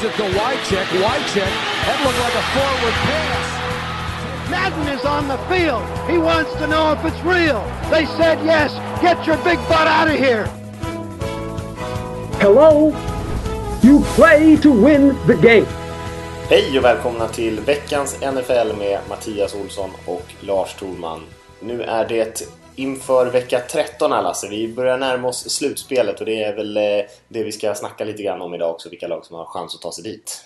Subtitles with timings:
[0.00, 0.86] Gives it to Wycheck.
[1.04, 1.52] Wycheck.
[1.84, 4.50] That looked like a forward pass.
[4.50, 5.84] Madden is on the field.
[6.08, 7.60] He wants to know if it's real.
[7.90, 8.72] They said yes.
[9.02, 10.46] Get your big butt out of here.
[12.40, 12.94] Hello?
[13.82, 15.66] You play to win the game.
[16.48, 21.20] Hej och välkomna till veckans NFL med Mattias Olsson och Lars Thorman.
[21.60, 22.42] Nu är det
[22.80, 24.48] inför vecka 13 här Lasse.
[24.48, 26.82] Vi börjar närma oss slutspelet och det är väl eh,
[27.28, 28.90] det vi ska snacka lite grann om idag också.
[28.90, 30.44] Vilka lag som har chans att ta sig dit.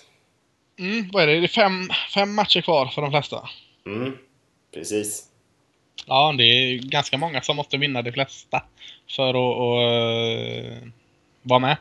[0.79, 1.39] Mm, vad är det?
[1.39, 3.49] Det är fem, fem matcher kvar för de flesta.
[3.85, 4.17] Mm,
[4.73, 5.23] precis.
[6.05, 8.63] Ja, det är ganska många som måste vinna de flesta
[9.15, 10.89] för att, att uh,
[11.41, 11.77] vara med.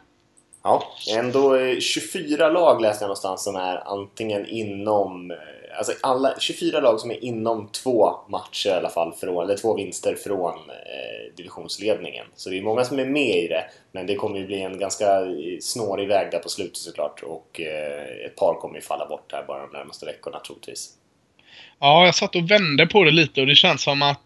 [0.62, 0.82] Ja,
[1.16, 5.36] ändå 24 lag läste jag någonstans som är antingen inom eh,
[5.77, 9.74] Alltså alla 24 lag som är inom två matcher i alla fall, från, eller två
[9.74, 12.26] vinster från eh, divisionsledningen.
[12.35, 14.79] Så det är många som är med i det, men det kommer ju bli en
[14.79, 15.07] ganska
[15.60, 19.45] snårig väg där på slutet såklart och eh, ett par kommer ju falla bort här
[19.46, 20.90] bara de närmaste veckorna troligtvis.
[21.79, 24.20] Ja, jag satt och vände på det lite och det känns som att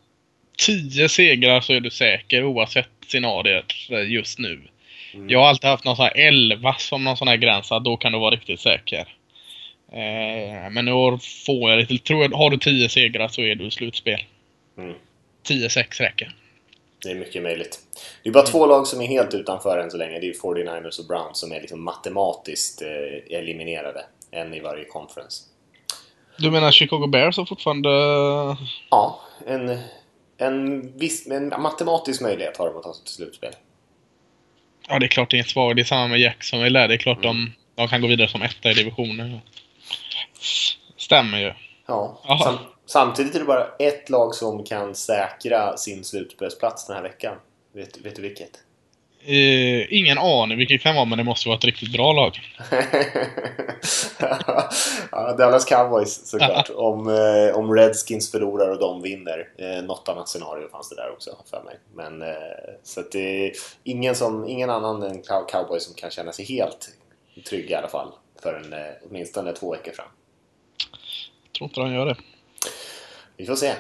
[0.58, 3.72] 10 segrar så är du säker oavsett scenariet
[4.08, 4.68] just nu.
[5.14, 5.30] Mm.
[5.30, 7.96] Jag har alltid haft någon sån här 11 som någon sån här gräns, att då
[7.96, 9.17] kan du vara riktigt säker.
[9.92, 13.54] Eh, men i år får jag lite, tror jag, har du 10 segrar så är
[13.54, 14.24] du i slutspel.
[14.78, 14.94] Mm.
[15.48, 16.34] 10-6 räcker.
[17.02, 17.78] Det är mycket möjligt.
[18.22, 18.52] Det är bara mm.
[18.52, 20.20] två lag som är helt utanför än så länge.
[20.20, 24.04] Det är 49ers och Browns som är liksom matematiskt eh, eliminerade.
[24.30, 25.44] En i varje conference.
[26.38, 27.88] Du menar Chicago Bears har fortfarande...
[28.90, 29.78] Ja, en,
[30.38, 33.52] en, viss, en matematisk möjlighet har de att ta sig till slutspel.
[34.88, 35.76] Ja, det är klart det är svagt.
[35.76, 36.86] Det är samma med Jacksonville.
[36.86, 37.36] Det är klart mm.
[37.36, 39.40] de, de kan gå vidare som etta i divisionen.
[40.96, 41.52] Stämmer ju.
[41.86, 42.18] Ja.
[42.44, 47.36] Sam samtidigt är det bara ett lag som kan säkra sin slutspelsplats den här veckan.
[47.72, 48.50] Vet, vet du vilket?
[49.28, 52.40] Uh, ingen aning vilket kan vara, men det måste vara ett riktigt bra lag.
[55.10, 56.70] ja, Dallas Cowboys såklart.
[56.70, 59.48] om, eh, om Redskins förlorar och de vinner.
[59.58, 61.78] Eh, något annat scenario fanns det där också för mig.
[61.94, 62.36] Men, eh,
[62.82, 63.52] så att det är
[63.84, 66.88] ingen, som, ingen annan än Cowboys som kan känna sig helt
[67.48, 68.12] trygg i alla fall.
[68.42, 70.08] För eh, åtminstone två veckor fram.
[71.58, 72.16] Tror inte de gör det.
[73.36, 73.72] Vi får se.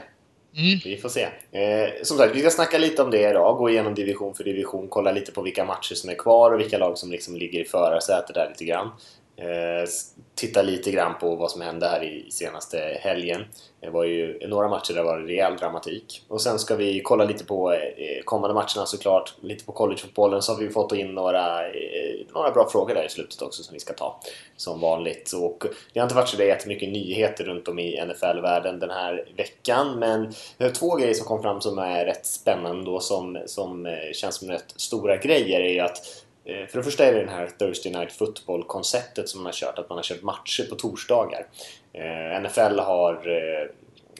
[0.56, 0.78] Mm.
[0.84, 1.22] Vi får se.
[1.52, 3.56] Eh, som sagt, vi ska snacka lite om det idag.
[3.56, 6.78] Gå igenom division för division, kolla lite på vilka matcher som är kvar och vilka
[6.78, 8.90] lag som liksom ligger i förarsätet där lite grann.
[9.38, 9.88] Eh,
[10.34, 13.44] titta lite grann på vad som hände här i senaste helgen.
[13.80, 16.24] Det var ju några matcher där det var rejäl dramatik.
[16.28, 20.52] Och sen ska vi kolla lite på eh, kommande matcherna såklart, lite på collegefotbollen så
[20.52, 23.80] har vi fått in några, eh, några bra frågor där i slutet också som vi
[23.80, 24.20] ska ta
[24.56, 25.32] som vanligt.
[25.32, 29.98] Och det har inte varit så jättemycket nyheter runt om i NFL-världen den här veckan
[29.98, 33.86] men det är två grejer som kom fram som är rätt spännande och som, som
[33.86, 37.20] eh, känns som rätt stora grejer är ju att Eh, för det första är det
[37.20, 40.74] den här Thursday Night Football-konceptet som man har kört, att man har kört matcher på
[40.74, 41.46] torsdagar.
[41.92, 43.68] Eh, NFL har eh,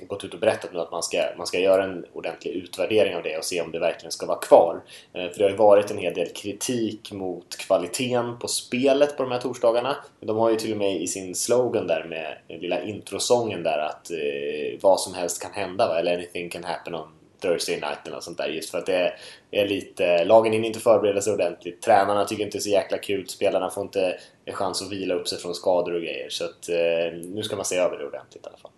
[0.07, 3.23] gått ut och berättat nu att man ska, man ska göra en ordentlig utvärdering av
[3.23, 4.81] det och se om det verkligen ska vara kvar.
[5.13, 9.33] För det har ju varit en hel del kritik mot kvaliteten på spelet på de
[9.33, 9.97] här torsdagarna.
[10.21, 13.79] De har ju till och med i sin slogan där med den lilla introsången där
[13.79, 15.99] att eh, vad som helst kan hända, va?
[15.99, 19.13] eller anything can happen on Thursday night eller något sånt där just för att det
[19.51, 22.99] är lite, lagen hinner inte förbereda sig ordentligt, tränarna tycker inte det är så jäkla
[22.99, 26.45] kul, spelarna får inte en chans att vila upp sig från skador och grejer så
[26.45, 28.71] att eh, nu ska man se över det ordentligt i alla fall.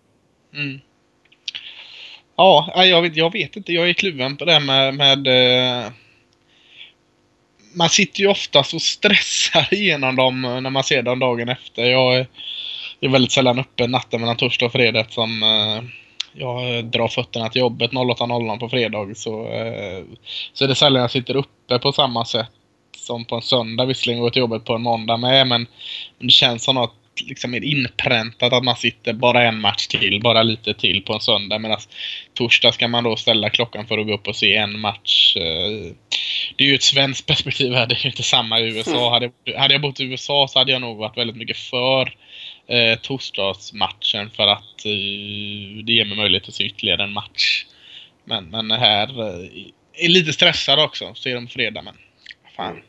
[0.53, 0.79] Mm.
[2.35, 5.91] Ja, jag vet, jag vet inte, jag är kluven på det här med, med eh...
[7.73, 11.83] man sitter ju oftast och stressar igenom dem när man ser dem dagen efter.
[11.83, 12.25] Jag
[13.01, 15.83] är väldigt sällan uppe natten mellan torsdag och fredag som eh,
[16.33, 20.03] jag drar fötterna till jobbet 08.00 på fredag så, eh,
[20.53, 22.51] så är det sällan jag sitter uppe på samma sätt
[22.97, 23.85] som på en söndag.
[23.85, 25.67] Visserligen går till jobbet på en måndag med men,
[26.17, 26.95] men det känns som något
[27.27, 31.19] liksom är inpräntat att man sitter bara en match till, bara lite till på en
[31.19, 31.59] söndag.
[31.59, 31.77] Medan
[32.33, 35.35] torsdag ska man då ställa klockan för att gå upp och se en match.
[35.37, 35.93] Eh,
[36.55, 39.13] det är ju ett svenskt perspektiv här, det är ju inte samma i USA.
[39.13, 42.13] Hade, hade jag bott i USA så hade jag nog varit väldigt mycket för
[42.67, 47.65] eh, torsdagsmatchen för att eh, det ger mig möjlighet att se ytterligare en match.
[48.23, 49.49] Men, men här eh,
[49.93, 51.95] är lite stressad också, ser dem fredag men
[52.55, 52.71] fan.
[52.71, 52.83] Mm.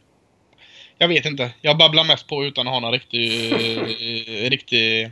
[0.98, 1.50] Jag vet inte.
[1.60, 5.04] Jag babblar mest på utan att ha någon riktig, eh, riktig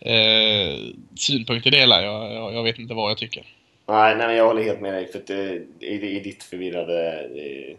[0.00, 0.78] eh,
[1.16, 2.02] synpunkt i det hela.
[2.02, 3.44] Jag, jag, jag, vet inte vad jag tycker.
[3.88, 5.06] Nej, nej jag håller helt med dig.
[5.12, 5.52] För att, eh,
[5.88, 7.76] i, I ditt förvirrade eh,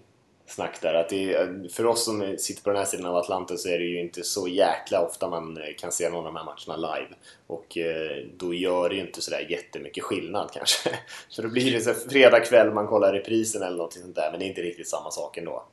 [0.50, 0.94] snack där.
[0.94, 3.86] Att det, för oss som sitter på den här sidan av Atlanten så är det
[3.86, 7.10] ju inte så jäkla ofta man eh, kan se någon av de här matcherna live.
[7.48, 10.90] Och eh, då gör det ju inte sådär jättemycket skillnad kanske.
[11.30, 14.40] Så då blir det så fredag kväll man kollar reprisen eller något sånt där men
[14.40, 15.64] det är inte riktigt samma sak ändå.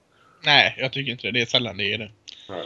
[0.44, 1.32] Nej, jag tycker inte det.
[1.32, 2.10] Det är sällan det är det.
[2.48, 2.64] Eh,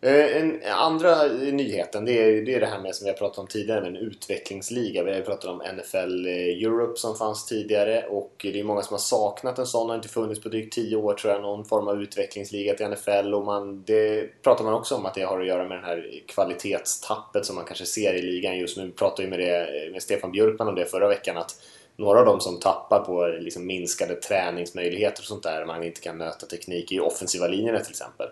[0.00, 3.38] Eh, en andra nyheten det är, det är det här med som vi har pratat
[3.38, 5.04] om tidigare med en utvecklingsliga.
[5.04, 8.82] Vi har ju pratat om NFL eh, Europe som fanns tidigare och det är många
[8.82, 9.86] som har saknat en sån.
[9.86, 12.88] Det har inte funnits på drygt 10 år tror jag, någon form av utvecklingsliga till
[12.88, 15.86] NFL och man, det pratar man också om att det har att göra med det
[15.86, 18.86] här kvalitetstappet som man kanske ser i ligan just nu.
[18.86, 21.54] Vi pratade ju med, det, med Stefan Björkman om det förra veckan att
[21.96, 26.16] några av dem som tappar på liksom minskade träningsmöjligheter och sånt där, man inte kan
[26.16, 28.26] möta teknik i offensiva linjerna till exempel.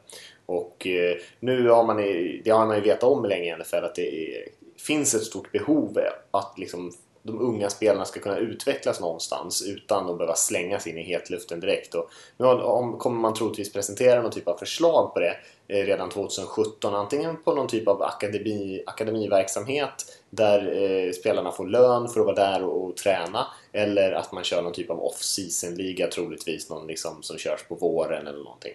[0.46, 1.96] Och eh, nu har man,
[2.44, 4.34] det har man ju vetat om länge i NFL att det
[4.86, 5.98] finns ett stort behov
[6.30, 6.92] att liksom
[7.26, 11.94] de unga spelarna ska kunna utvecklas någonstans utan att behöva slängas in i hetluften direkt.
[11.94, 12.46] Och nu
[12.98, 15.36] kommer man troligtvis presentera någon typ av förslag på det
[15.68, 16.94] eh, redan 2017.
[16.94, 22.36] Antingen på någon typ av akademi, akademiverksamhet där eh, spelarna får lön för att vara
[22.36, 27.22] där och, och träna eller att man kör någon typ av off-season-liga troligtvis, någon liksom
[27.22, 28.74] som körs på våren eller någonting.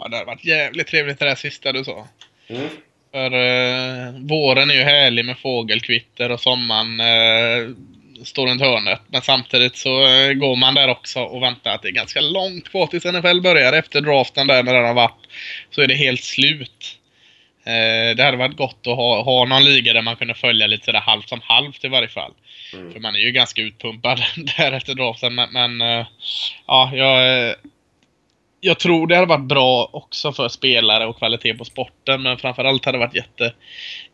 [0.00, 2.08] Ja, det hade varit jävligt trevligt det där sista du sa.
[2.48, 2.68] Mm.
[3.12, 7.74] För eh, våren är ju härlig med fågelkvitter och sommaren eh,
[8.24, 9.00] står runt hörnet.
[9.06, 12.68] Men samtidigt så eh, går man där också och väntar att det är ganska långt
[12.68, 13.72] kvar tills NFL börjar.
[13.72, 15.26] Efter draften där när den har varit
[15.70, 16.98] så är det helt slut.
[17.64, 20.84] Eh, det hade varit gott att ha, ha någon liga där man kunde följa lite
[20.84, 22.32] sådär halvt som halvt i varje fall.
[22.72, 22.92] Mm.
[22.92, 24.22] För man är ju ganska utpumpad
[24.56, 25.34] där efter draften.
[25.34, 26.06] Men, men eh,
[26.66, 27.54] ja, jag
[28.60, 32.22] jag tror det hade varit bra också för spelare och kvalitet på sporten.
[32.22, 33.26] Men framförallt hade det varit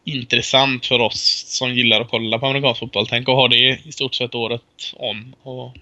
[0.06, 3.06] jätteintressant för oss som gillar att kolla på amerikansk fotboll.
[3.06, 4.62] Tänk att ha det i stort sett året
[4.92, 5.34] om.
[5.42, 5.76] Och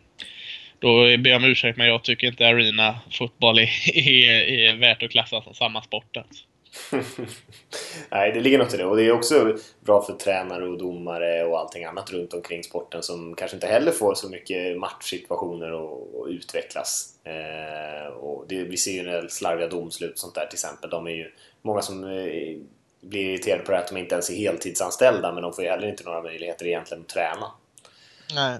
[0.78, 5.02] då ber jag om ursäkt men jag tycker inte arena fotboll är, är, är värt
[5.02, 6.16] att klassa som samma sport.
[6.16, 6.44] Alltså.
[8.10, 8.84] Nej, det ligger något i det.
[8.84, 13.02] Och det är också bra för tränare och domare och allting annat runt omkring sporten
[13.02, 17.14] som kanske inte heller får så mycket matchsituationer att utvecklas.
[17.24, 20.90] Eh, och det, vi ser ju när slarviga domslut och sånt där till exempel.
[20.90, 21.32] De är ju
[21.62, 22.58] många som eh,
[23.00, 25.88] blir irriterade på det att de inte ens är heltidsanställda men de får ju heller
[25.88, 27.46] inte några möjligheter egentligen att träna.
[28.34, 28.58] Nej.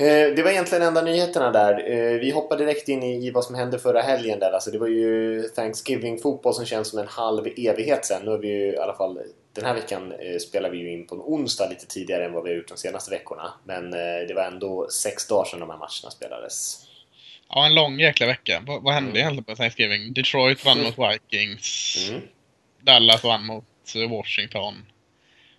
[0.00, 1.90] Eh, det var egentligen enda nyheterna där.
[1.90, 4.52] Eh, vi hoppar direkt in i vad som hände förra helgen där.
[4.52, 8.22] Alltså det var ju Thanksgiving-fotboll som känns som en halv evighet sen.
[8.24, 9.18] Nu har vi ju i alla fall
[9.54, 12.44] den här veckan eh, spelar vi ju in på en onsdag lite tidigare än vad
[12.44, 13.52] vi har gjort de senaste veckorna.
[13.64, 16.86] Men det var ändå sex dagar sedan de här matcherna spelades.
[17.48, 18.62] Ja, en lång jäkla vecka.
[18.66, 19.20] Vad, vad hände mm.
[19.20, 20.12] egentligen på Thanksgiving?
[20.12, 21.96] Detroit vann mot Vikings.
[22.10, 22.22] Mm.
[22.80, 23.64] Dallas vann mot
[24.10, 24.74] Washington.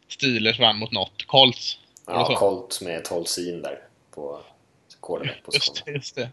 [0.08, 1.28] Steelers vann mot något.
[1.28, 1.78] Colts.
[2.08, 4.42] Ja, Colts med 12 sin där på
[5.54, 6.30] Just det, just det.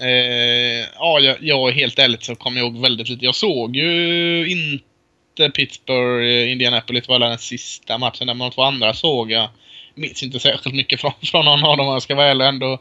[0.00, 3.24] eh, ja, jag, jag helt ärligt så kommer jag ihåg väldigt lite.
[3.24, 8.26] Jag såg ju inte Pittsburgh, eh, Indianapolis var den sista matchen.
[8.26, 9.48] Men de två andra såg jag.
[9.94, 12.46] Minns inte särskilt mycket från, från någon av dem om jag ska vara ärlig.
[12.46, 12.78] Ändå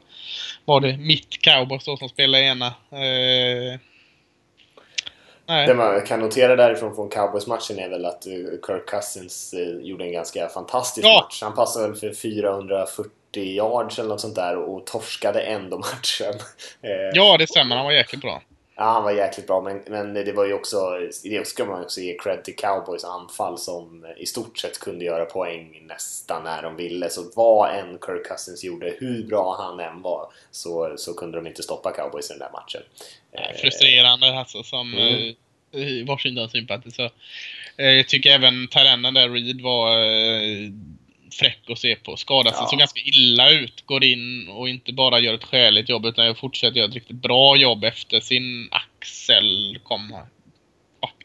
[0.65, 2.67] var det mitt Cowboys då som spelade ena.
[2.67, 3.79] Eh,
[5.47, 5.67] Nej.
[5.67, 8.33] Det man kan notera därifrån från Cowboys-matchen är väl att eh,
[8.67, 11.21] Kirk Cousins eh, gjorde en ganska fantastisk ja.
[11.21, 11.41] match.
[11.41, 13.11] Han passade väl för 440
[13.43, 16.33] yards eller något sånt där och torskade ändå matchen.
[16.81, 17.75] Eh, ja, det stämmer.
[17.75, 18.41] Han var jäkligt bra.
[18.77, 20.77] Ja, han var jäkligt bra, men, men det var ju också...
[21.23, 25.25] Det ska man också ge cred till Cowboys anfall som i stort sett kunde göra
[25.25, 27.09] poäng nästan när de ville.
[27.09, 31.47] Så vad än Kirk Cousins gjorde, hur bra han än var, så, så kunde de
[31.47, 32.81] inte stoppa Cowboys i den där matchen.
[33.61, 36.05] Frustrerande alltså som mm.
[36.05, 37.11] Washington-sympatisör.
[37.75, 39.97] Jag tycker även Tyrennen där, Reed, var
[41.39, 42.17] fräck att se på.
[42.17, 42.67] Skadar sig, ja.
[42.67, 43.85] så ganska illa ut.
[43.85, 47.55] Går in och inte bara gör ett skäligt jobb utan fortsätter göra ett riktigt bra
[47.55, 50.15] jobb efter sin axel kom.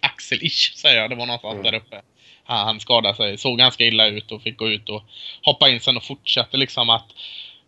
[0.02, 1.64] Axel-ish säger jag, det var någonstans mm.
[1.64, 2.02] där uppe.
[2.45, 5.02] Han skadade sig, såg ganska illa ut och fick gå ut och
[5.43, 7.07] hoppa in sen och fortsatte liksom att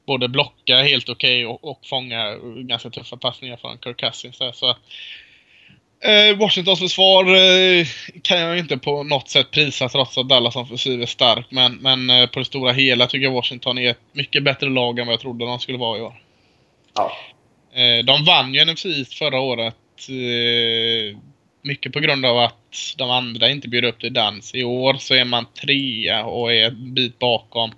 [0.06, 4.36] både blocka helt okej okay och, och fånga ganska tuffa passningar från Kirk Cousins.
[4.58, 4.78] Så att
[6.04, 7.86] Eh, Washingtons försvar eh,
[8.22, 11.46] kan jag inte på något sätt prisa trots att Dallas offensiv är stark.
[11.48, 14.98] Men, men eh, på det stora hela tycker jag Washington är ett mycket bättre lag
[14.98, 16.22] än vad jag trodde de skulle vara i år.
[16.94, 17.12] Ja.
[17.72, 18.84] Eh, de vann ju NFC
[19.18, 19.76] förra året.
[20.08, 21.18] Eh,
[21.62, 24.54] mycket på grund av att de andra inte bjöd upp till dans.
[24.54, 27.70] I år så är man trea och är en bit bakom.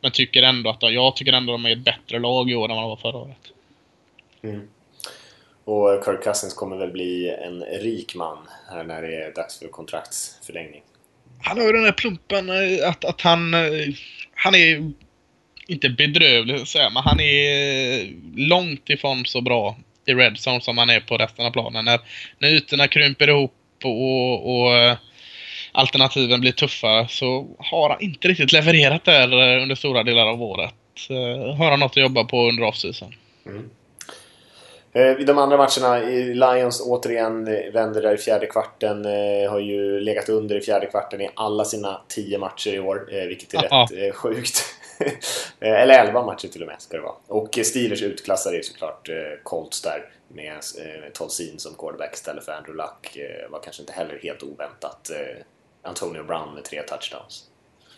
[0.00, 2.68] Men tycker ändå att jag tycker ändå att de är ett bättre lag i år
[2.68, 3.52] än vad de var förra året.
[4.42, 4.68] Mm.
[5.70, 8.38] Och Kirk Cousins kommer väl bli en rik man
[8.70, 10.82] här när det är dags för kontraktsförlängning.
[11.42, 13.54] Han har ju den där plumpen eh, att, att han...
[13.54, 13.60] Eh,
[14.34, 14.92] han är
[15.66, 18.08] inte bedrövlig säga, men han är
[18.48, 21.84] långt ifrån så bra i Red Zone som han är på resten av planen.
[21.84, 22.00] När,
[22.38, 24.96] när ytorna krymper ihop och, och eh,
[25.72, 30.74] alternativen blir tuffa så har han inte riktigt levererat där under stora delar av året.
[31.58, 33.14] Har han något att jobba på under off-season.
[33.46, 33.70] Mm.
[34.92, 35.98] Eh, I de andra matcherna,
[36.54, 39.04] Lions återigen eh, vänder där i fjärde kvarten.
[39.50, 43.54] Har ju legat under i fjärde kvarten i alla sina tio matcher i år, vilket
[43.54, 43.88] är Aha.
[43.92, 44.64] rätt sjukt.
[45.60, 47.14] Eller elva matcher till och med ska det vara.
[47.26, 49.08] Och Steelers utklassade ju såklart
[49.42, 50.60] Colts där med
[51.12, 53.18] Tolsin som quarterback istället för Andrew Luck.
[53.50, 55.10] Var kanske inte heller helt oväntat.
[55.82, 57.49] Antonio Brown med tre touchdowns.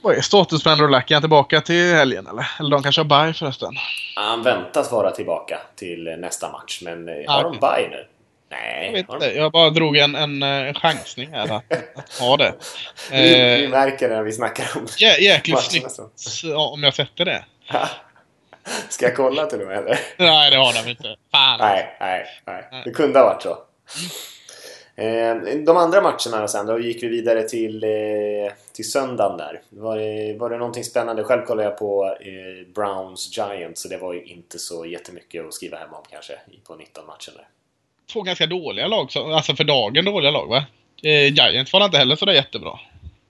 [0.02, 1.10] Vad är status på Andrew Luck?
[1.10, 2.50] Är han tillbaka till helgen eller?
[2.60, 3.74] Eller de kanske har bye förresten?
[4.16, 7.60] Han väntas vara tillbaka till nästa match, men ah, har okay.
[7.60, 8.06] de bye nu?
[8.50, 8.86] Nej.
[8.86, 9.26] Jag vet inte.
[9.26, 12.54] Jag bara drog en, en, en chansning här att, att ha det.
[13.10, 15.98] vi, eh, vi märker det när vi snackar om jä, Jäkligt snyggt
[16.56, 17.44] om jag sätter det.
[18.88, 19.98] Ska jag kolla till och med eller?
[20.16, 21.16] Nej, det har de inte.
[21.32, 21.58] Fan.
[21.60, 22.82] Nej, nej, nej.
[22.84, 23.58] Det kunde ha varit så.
[25.02, 25.34] Eh,
[25.66, 29.62] de andra matcherna sen då gick vi vidare till, eh, till söndagen där.
[29.68, 31.24] Var det, var det någonting spännande?
[31.24, 35.54] Själv kollade jag på eh, Browns Giants så det var ju inte så jättemycket att
[35.54, 36.32] skriva hem om kanske
[36.66, 37.48] på 19 matcher där.
[38.12, 40.64] Två ganska dåliga lag, alltså för dagen dåliga lag va?
[41.02, 42.78] Eh, Giants var inte heller sådär jättebra.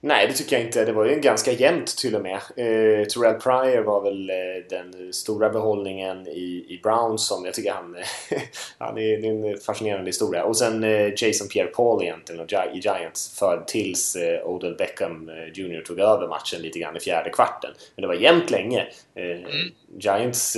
[0.05, 0.85] Nej, det tycker jag inte.
[0.85, 2.35] Det var ju ganska jämnt till och med.
[2.35, 4.35] Eh, Terrell Pryor var väl eh,
[4.69, 7.95] den stora behållningen i, i Browns som jag tycker han...
[8.77, 10.43] han är, det är en fascinerande historia.
[10.43, 15.81] Och sen eh, Jason Pierre-Paul egentligen i Giants för tills eh, Odell Beckham eh, Jr
[15.81, 17.71] tog över matchen lite grann i fjärde kvarten.
[17.95, 18.87] Men det var jämnt länge.
[19.15, 19.71] Eh, mm.
[19.99, 20.57] Giants...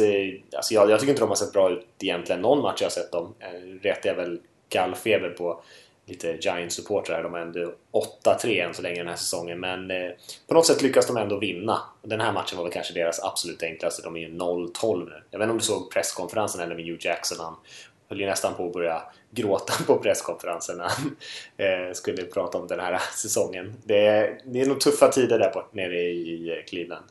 [0.56, 2.92] Alltså jag, jag tycker inte de har sett bra ut egentligen någon match jag har
[2.92, 3.34] sett dem.
[3.40, 5.62] Eh, rätt jag väl gallfeber på
[6.05, 7.24] lite Giants-supportrar.
[7.24, 7.74] De är ändå
[8.24, 10.12] 8-3 än så länge den här säsongen, men eh,
[10.47, 11.81] på något sätt lyckas de ändå vinna.
[12.01, 14.01] Den här matchen var väl kanske deras absolut enklaste.
[14.01, 15.24] De är ju 0-12 nu.
[15.31, 17.38] Jag vet inte om du såg presskonferensen eller med Hugh Jackson.
[17.39, 17.55] Han
[18.09, 21.15] höll ju nästan på att börja gråta på presskonferensen när han
[21.57, 23.74] eh, skulle prata om den här säsongen.
[23.83, 27.05] Det är, det är nog tuffa tider där bort nere i eh, Cleveland.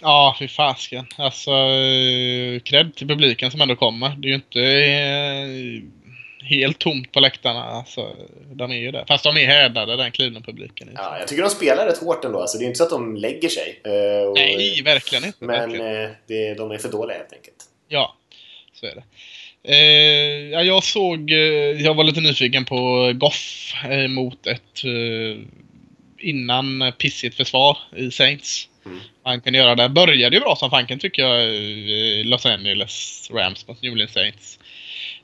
[0.00, 1.06] Ja, fy fasken.
[1.16, 4.08] Alltså, eh, cred till publiken som ändå kommer.
[4.08, 5.82] Det är ju inte eh,
[6.48, 7.64] helt tomt på läktarna.
[7.64, 8.16] Alltså,
[8.52, 9.04] de är ju det.
[9.08, 10.90] Fast de är härdade, den Cleveland-publiken.
[10.94, 12.40] Ja, jag tycker de spelar rätt hårt ändå.
[12.40, 13.80] Alltså, det är inte så att de lägger sig.
[13.86, 15.44] Uh, och, Nej, verkligen inte.
[15.44, 15.96] Men verkligen.
[15.96, 17.64] Uh, det, de är för dåliga helt enkelt.
[17.88, 18.16] Ja,
[18.72, 19.02] så är det.
[20.52, 21.30] Ja, jag såg...
[21.80, 23.74] jag var lite nyfiken på Goff
[24.08, 24.82] mot ett
[26.18, 28.68] innan pissigt försvar i Saints.
[28.86, 28.98] Mm.
[29.22, 29.88] Han kunde göra det.
[29.88, 34.58] Började ju bra som fanken tycker jag i Los Angeles Rams mot New Orleans Saints.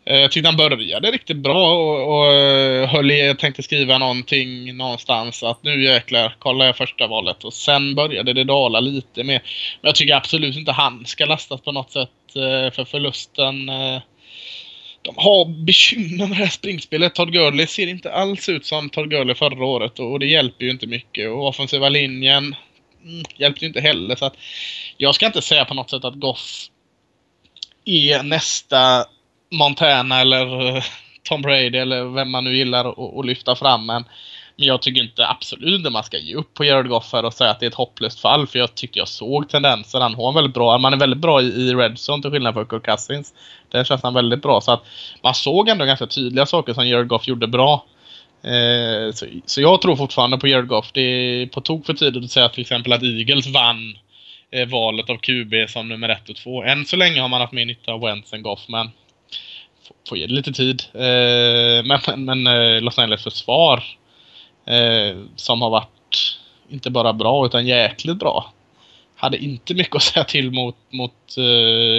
[0.07, 3.99] Eh, jag tyckte han började riktigt bra och, och eh, höll i, jag tänkte skriva
[3.99, 9.25] någonting någonstans att nu jäklar kollar jag första valet och sen började det dala lite
[9.25, 9.43] mer.
[9.81, 13.67] Men jag tycker absolut inte han ska lastas på något sätt eh, för förlusten.
[15.03, 17.15] De har bekymmer med det här springspelet.
[17.15, 20.71] Todd Gurley ser inte alls ut som Todd Gurley förra året och det hjälper ju
[20.71, 21.31] inte mycket.
[21.31, 22.57] Och offensiva linjen
[23.05, 24.17] mm, hjälper ju inte heller.
[24.17, 24.37] Så att
[24.97, 26.69] jag ska inte säga på något sätt att Goff
[27.85, 29.07] är nästa
[29.59, 30.83] Montana eller eh,
[31.23, 33.87] Tom Brady eller vem man nu gillar att lyfta fram.
[33.87, 34.05] Men,
[34.57, 37.51] men jag tycker inte absolut inte man ska ge upp på Jared Goff och säga
[37.51, 38.47] att det är ett hopplöst fall.
[38.47, 40.01] För jag tyckte jag såg tendenser.
[40.01, 42.69] Han har en väldigt bra, man är väldigt bra i, i Redzone till skillnad från
[42.69, 43.35] Kirk Cousins.
[43.71, 44.61] Där känns han väldigt bra.
[44.61, 44.85] Så att
[45.23, 47.85] man såg ändå ganska tydliga saker som Jared Goff gjorde bra.
[48.43, 50.91] Eh, så, så, jag tror fortfarande på Jared Goff.
[50.93, 53.99] Det är på tok för tidigt att säga till exempel att Eagles vann
[54.51, 56.63] eh, valet av QB som nummer ett och två.
[56.63, 58.91] Än så länge har man haft mer nytta av Wentz än Goff, men
[60.09, 60.83] får ge det lite tid.
[60.95, 63.85] Eh, men, men eh, Los Angeles försvar
[64.67, 66.39] eh, som har varit
[66.69, 68.53] inte bara bra utan jäkligt bra.
[69.17, 71.37] Hade inte mycket att säga till mot, mot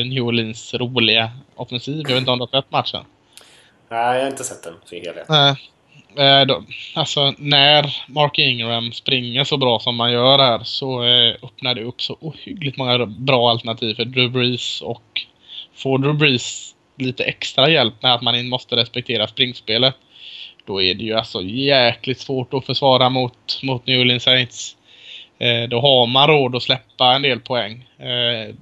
[0.06, 1.98] New Orleans roliga offensiv.
[1.98, 3.04] Jag vet inte om du har sett matchen?
[3.90, 5.30] Nej, jag har inte sett den för helhet.
[5.30, 5.56] Nej.
[6.96, 11.04] Alltså när Mark Ingram springer så bra som man gör här så
[11.44, 15.22] öppnar det upp så ohyggligt många bra alternativ för Drew Brees och
[15.76, 19.96] får Drew Brees lite extra hjälp med att man måste respektera springspelet.
[20.66, 24.78] Då är det ju alltså jäkligt svårt att försvara mot, mot New Orleans Saints.
[25.40, 27.90] Eh, då har man råd att släppa en del poäng.
[28.00, 28.56] Eh,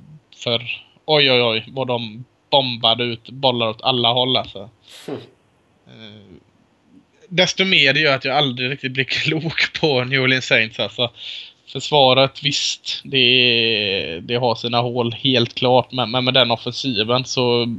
[0.44, 0.62] för
[1.06, 4.70] oj oj oj vad de bombade ut bollar åt alla håll alltså.
[5.08, 5.20] Mm.
[5.88, 6.38] Eh,
[7.30, 11.12] desto mer det gör att jag aldrig riktigt blir klok på New Orleans Saints alltså.
[11.68, 15.92] Försvaret, visst, det, det har sina hål helt klart.
[15.92, 17.78] Men, men med den offensiven så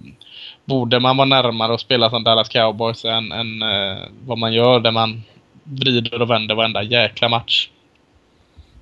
[0.64, 4.80] borde man vara närmare att spela som Dallas Cowboys än, än uh, vad man gör
[4.80, 5.22] där man
[5.64, 7.68] vrider och vänder varenda jäkla match.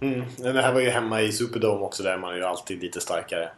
[0.01, 0.25] Mm.
[0.39, 3.49] Det här var ju hemma i Superdome också där man är ju alltid lite starkare.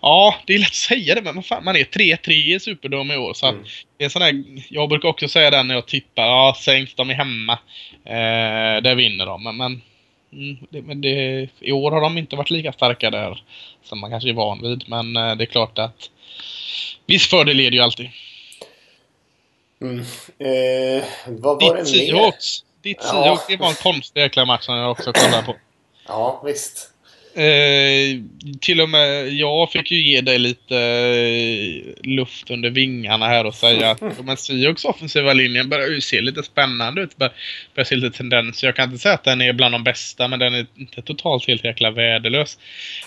[0.00, 3.16] Ja, det är lätt att säga det, men fan, man är 3-3 i Superdome i
[3.16, 3.34] år.
[3.34, 3.64] Så mm.
[3.96, 6.22] det är sån här, jag brukar också säga det när jag tippar.
[6.22, 7.52] Ja, Saints, de är hemma.
[8.04, 9.42] Eh, där vinner de.
[9.42, 9.82] Men, men,
[10.32, 13.42] mm, det, men det, i år har de inte varit lika starka där
[13.82, 14.84] som man kanske är van vid.
[14.86, 16.10] Men eh, det är klart att
[17.06, 18.10] Viss fördel leder ju alltid.
[19.80, 19.98] Mm.
[20.38, 22.32] Eh, vad var Ditt det mer?
[22.82, 25.56] Ditt Seahawks, det var en konstig jäkla match som jag också kollade på.
[26.06, 26.89] Ja, visst.
[27.34, 28.20] Eh,
[28.60, 33.54] till och med jag fick ju ge dig lite eh, luft under vingarna här och
[33.54, 37.16] säga att men Seahawks offensiva linjen börjar ju se lite spännande ut.
[37.16, 37.32] Bör-
[37.74, 38.68] Börjar se lite tendenser.
[38.68, 41.46] Jag kan inte säga att den är bland de bästa men den är inte totalt
[41.48, 42.58] helt jäkla värdelös.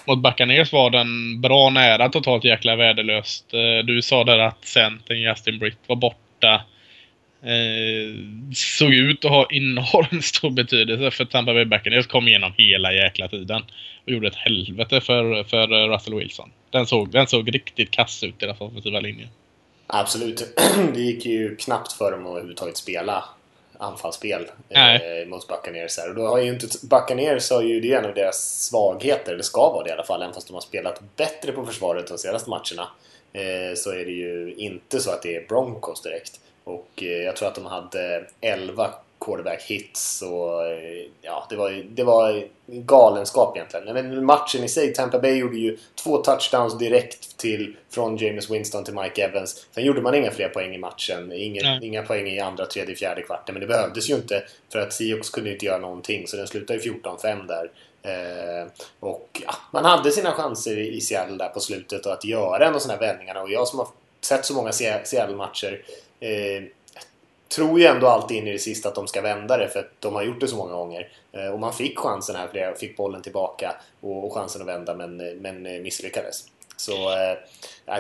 [0.08, 3.53] Mot Buccaneers var den bra nära totalt jäkla värdelöst.
[3.53, 6.62] Eh, du sa där att centern Justin Britt var borta.
[7.43, 8.15] Eh,
[8.53, 12.07] såg ut att ha enormt stor betydelse för Tampa Bay Buccaneers.
[12.07, 13.62] Kom igenom hela jäkla tiden.
[14.05, 16.51] Och gjorde ett helvete för, för eh, Russell Wilson.
[16.69, 19.27] Den såg, den såg riktigt kass ut, deras offensiva linje.
[19.88, 20.43] Absolut.
[20.93, 23.23] Det gick ju knappt för dem att överhuvudtaget spela
[23.77, 26.09] anfallsspel eh, mot Buccaneers här.
[26.09, 26.67] Och då har ju inte...
[26.88, 27.79] Buccaneers har ju...
[27.79, 29.35] Det är en av deras svagheter.
[29.35, 30.21] Det ska vara det i alla fall.
[30.21, 32.88] Även fast de har spelat bättre på försvaret de senaste matcherna.
[33.33, 36.39] Eh, så är det ju inte så att det är Broncos direkt.
[36.63, 38.93] Och eh, jag tror att de hade 11
[39.25, 43.93] quarterback hits och eh, ja, det var, det var galenskap egentligen.
[43.93, 48.83] Men matchen i sig, Tampa Bay gjorde ju två touchdowns direkt till från James Winston
[48.83, 49.67] till Mike Evans.
[49.71, 51.31] Sen gjorde man inga fler poäng i matchen.
[51.31, 51.79] Inga, Nej.
[51.83, 53.53] inga poäng i andra, tredje, fjärde kvarten.
[53.53, 56.27] Men det behövdes ju inte för att Seahawks kunde inte göra någonting.
[56.27, 57.71] Så den slutade ju 14-5 där.
[58.03, 58.67] Eh,
[59.00, 62.75] och ja, man hade sina chanser i Seattle där på slutet och att göra en
[62.75, 63.41] av sådana här vändningarna.
[63.41, 63.88] Och jag som har
[64.22, 65.81] sett så många Seattle-matcher
[66.19, 66.63] eh,
[67.55, 69.91] tror ju ändå alltid in i det sista att de ska vända det för att
[70.00, 71.10] de har gjort det så många gånger.
[71.31, 74.95] Eh, och man fick chansen här, flera, fick bollen tillbaka och, och chansen att vända
[74.95, 76.45] men, men misslyckades.
[76.77, 77.38] Så eh,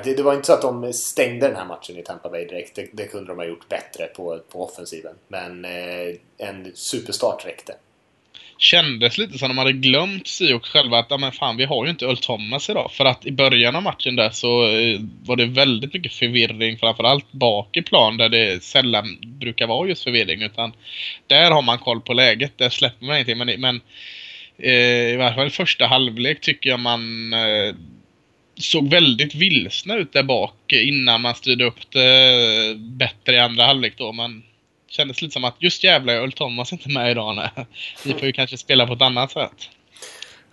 [0.03, 2.75] det, det var inte så att de stängde den här matchen i Tampa Bay direkt.
[2.75, 5.15] Det, det kunde de ha gjort bättre på, på offensiven.
[5.27, 7.75] Men eh, en superstart räckte.
[8.63, 11.91] Kändes lite som de hade glömt Seahawks själva att ja, men fan, vi har ju
[11.91, 12.91] inte Earl Thomas idag.
[12.91, 16.77] För att i början av matchen där så eh, var det väldigt mycket förvirring.
[16.77, 20.41] Framförallt bak i plan där det sällan brukar vara just förvirring.
[20.41, 20.73] Utan
[21.27, 22.57] där har man koll på läget.
[22.57, 23.37] Där släpper man ingenting.
[23.37, 23.81] Men, men
[24.57, 27.75] eh, i varje fall första halvlek tycker jag man eh,
[28.55, 33.65] såg väldigt vilsna ut där bak innan man styrde upp det eh, bättre i andra
[33.65, 34.11] halvlek då.
[34.11, 34.43] Man
[34.93, 37.35] kändes lite som att just jävlar är Earl Thomas inte med idag.
[37.35, 37.49] Nej.
[38.05, 39.69] Vi får ju kanske spela på ett annat sätt.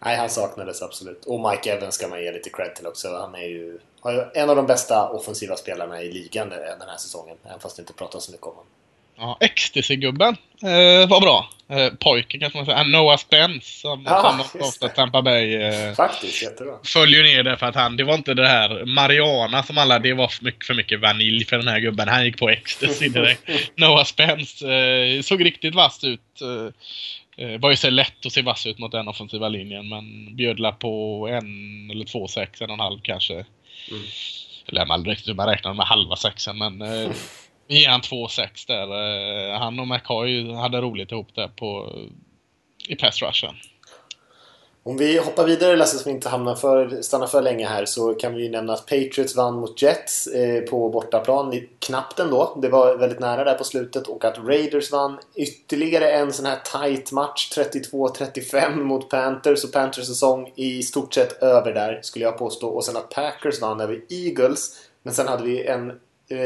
[0.04, 1.24] Nej, han saknades absolut.
[1.24, 3.08] Och Mike Evans ska man ge lite cred till också.
[3.08, 6.96] Han är ju, har ju en av de bästa offensiva spelarna i ligan den här
[6.96, 7.36] säsongen.
[7.44, 8.66] Även fast det inte pratas så mycket om honom.
[9.20, 11.50] Ja, Ecstasy-gubben eh, var bra.
[11.68, 12.78] Eh, pojken kanske man säger.
[12.78, 14.06] Ah, Noah Spence som,
[14.54, 14.88] just ofta.
[14.88, 16.78] Tampa Bay eh, Faktiskt, jättebra.
[16.84, 20.12] följer ner det för att han, det var inte det här Mariana som alla, det
[20.12, 22.08] var för mycket, för mycket vanilj för den här gubben.
[22.08, 23.42] Han gick på ecstasy direkt.
[23.76, 26.40] Noah Spence eh, såg riktigt vass ut.
[26.42, 30.36] Eh, eh, var ju så lätt att se vass ut mot den offensiva linjen men
[30.36, 33.34] bjöd på en eller två sex, en och en halv kanske.
[33.34, 34.02] Mm.
[34.68, 37.10] Eller man man räknar med halva sexen men eh,
[37.70, 38.82] vi ger han två sex där.
[38.82, 41.92] Eh, han och McCoy hade roligt ihop där på
[42.88, 43.54] i pass rushen.
[44.82, 48.14] Om vi hoppar vidare Lasse, så vi inte hamnar för, stannar för länge här så
[48.14, 51.60] kan vi ju nämna att Patriots vann mot Jets eh, på bortaplan.
[51.78, 52.58] Knappt ändå.
[52.62, 54.06] Det var väldigt nära där på slutet.
[54.06, 57.52] Och att Raiders vann ytterligare en sån här tight match.
[57.56, 59.64] 32-35 mot Panthers.
[59.64, 62.68] Och Panthers säsong i stort sett över där, skulle jag påstå.
[62.68, 64.76] Och sen att Packers vann över Eagles.
[65.02, 65.92] Men sen hade vi en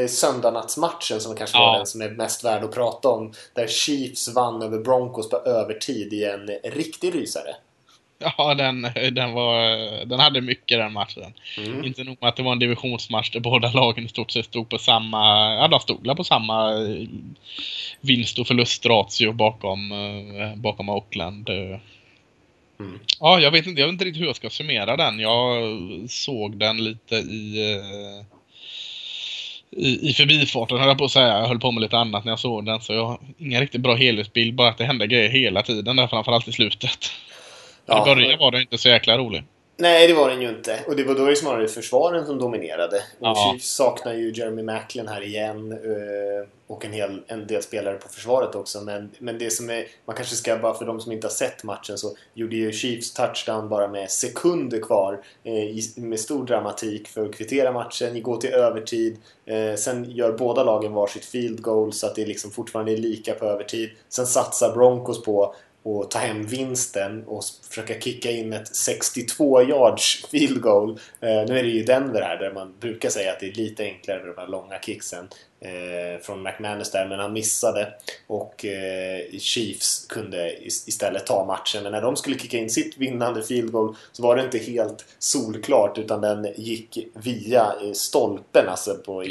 [0.09, 1.77] söndagsmatchen som kanske var Ja.
[1.77, 3.33] den som är mest värd att prata om.
[3.53, 7.55] Där Chiefs vann över Broncos på övertid i en riktig rysare.
[8.19, 9.59] Ja, den, den, var,
[10.05, 11.33] den hade mycket den matchen.
[11.57, 11.83] Mm.
[11.85, 14.69] Inte nog med att det var en divisionsmatch där båda lagen i stort sett stod
[14.69, 17.07] på samma, ja de stod på samma eh,
[18.01, 21.49] vinst och förlustratio bakom, eh, bakom Oakland.
[21.49, 21.79] eh.
[22.79, 22.99] Mm.
[23.19, 25.19] Ja, jag vet, inte, jag vet inte riktigt hur jag ska summera den.
[25.19, 25.57] Jag
[26.09, 28.25] såg den lite i, eh,
[29.75, 31.27] i, i förbifarten höll jag på att säga.
[31.27, 32.81] Jag höll på med lite annat när jag såg den.
[32.81, 34.55] Så jag har ingen riktigt bra helhetsbild.
[34.55, 37.11] Bara att det hände grejer hela tiden där, framförallt i slutet.
[37.85, 38.01] Ja.
[38.01, 39.43] I början var det inte så jäkla rolig.
[39.77, 40.79] Nej, det var den ju inte.
[40.87, 42.95] Och det var då det snarare försvaren som dominerade.
[42.97, 43.51] Och Ja.
[43.51, 45.71] Chiefs saknar ju Jeremy Macklin här igen.
[45.71, 48.81] eh, Och en, hel, en del spelare på försvaret också.
[48.81, 49.85] Men, men det som är...
[50.05, 53.13] Man kanske ska, bara för de som inte har sett matchen, så gjorde ju Chiefs
[53.13, 55.21] touchdown bara med sekunder kvar.
[55.43, 59.17] eh, Med stor dramatik för att kvittera matchen, gå till övertid.
[59.45, 63.33] Eh, Sen gör båda lagen varsitt field goal så att det liksom fortfarande är lika
[63.33, 63.89] på övertid.
[64.09, 70.25] Sen satsar Broncos på och ta hem vinsten och försöka kicka in ett 62 yards
[70.31, 70.89] field goal.
[71.19, 73.83] Eh, nu är det ju Denver här där man brukar säga att det är lite
[73.83, 75.27] enklare med de här långa kicksen
[75.59, 77.93] eh, från McManus där, men han missade
[78.27, 81.83] och eh, Chiefs kunde istället ta matchen.
[81.83, 85.05] Men när de skulle kicka in sitt vinnande field goal så var det inte helt
[85.19, 89.23] solklart utan den gick via stolpen, alltså på,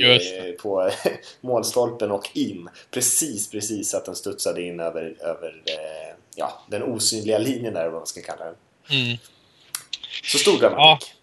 [0.62, 0.90] på
[1.40, 2.68] målstolpen och in.
[2.90, 5.62] Precis, precis att den studsade in över, över
[6.34, 8.54] ja, den osynliga linjen där, vad man ska kalla den.
[8.90, 9.18] Mm.
[10.22, 11.14] Så stor dramatik.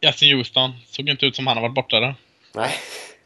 [0.00, 0.08] Ja.
[0.08, 2.14] Justin Houston såg inte ut som han har varit borta där.
[2.52, 2.74] Nej.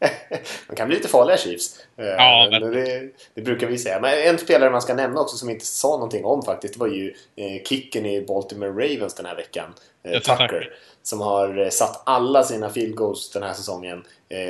[0.66, 1.78] Man kan bli lite farliga Chiefs.
[1.96, 2.72] Eh, ja, men...
[2.72, 4.00] det, det, brukar vi säga.
[4.00, 6.76] Men en spelare man ska nämna också som inte sa någonting om faktiskt.
[6.76, 9.74] Var ju eh, kicken i Baltimore Ravens den här veckan.
[10.02, 10.74] Eh, Tucker.
[11.02, 14.04] Som har satt alla sina field goals den här säsongen.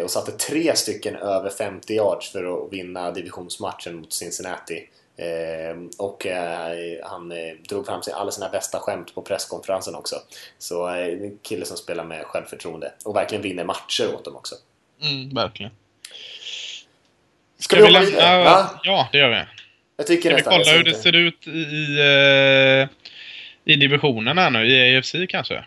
[0.05, 4.89] Och satte tre stycken över 50 yards för att vinna divisionsmatchen mot Cincinnati.
[5.23, 10.17] Eh, och eh, han eh, drog fram alla sina bästa skämt på presskonferensen också.
[10.59, 14.55] Så eh, en kille som spelar med självförtroende och verkligen vinner matcher åt dem också.
[15.03, 15.73] Mm, verkligen.
[17.59, 18.19] Ska, Ska vi, vi lämna...
[18.19, 18.81] Ja?
[18.85, 19.43] ja, det gör vi.
[19.97, 21.99] Jag tycker Ska vi kolla hur det ser ut i, i,
[24.39, 25.65] här nu, i AFC kanske?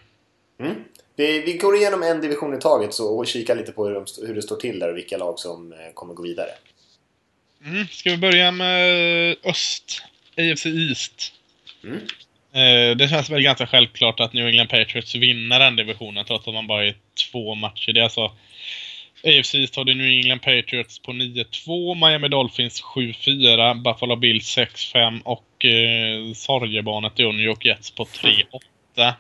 [0.59, 0.75] Mm.
[1.15, 4.05] Vi, vi går igenom en division i taget så, och kikar lite på hur, de,
[4.27, 6.49] hur det står till där och vilka lag som kommer gå vidare.
[7.65, 7.87] Mm.
[7.87, 10.03] Ska vi börja med öst?
[10.37, 11.33] AFC East.
[11.83, 11.99] Mm.
[12.53, 16.53] Eh, det känns väl ganska självklart att New England Patriots vinner den divisionen trots att
[16.53, 16.95] man bara är
[17.31, 17.93] två matcher.
[17.93, 18.31] Det är alltså
[19.23, 25.65] AFC East har New England Patriots på 9-2, Miami Dolphins 7-4, Buffalo Bills 6-5 och
[25.65, 29.13] eh, sorgebarnet då New York Jets på 3-8.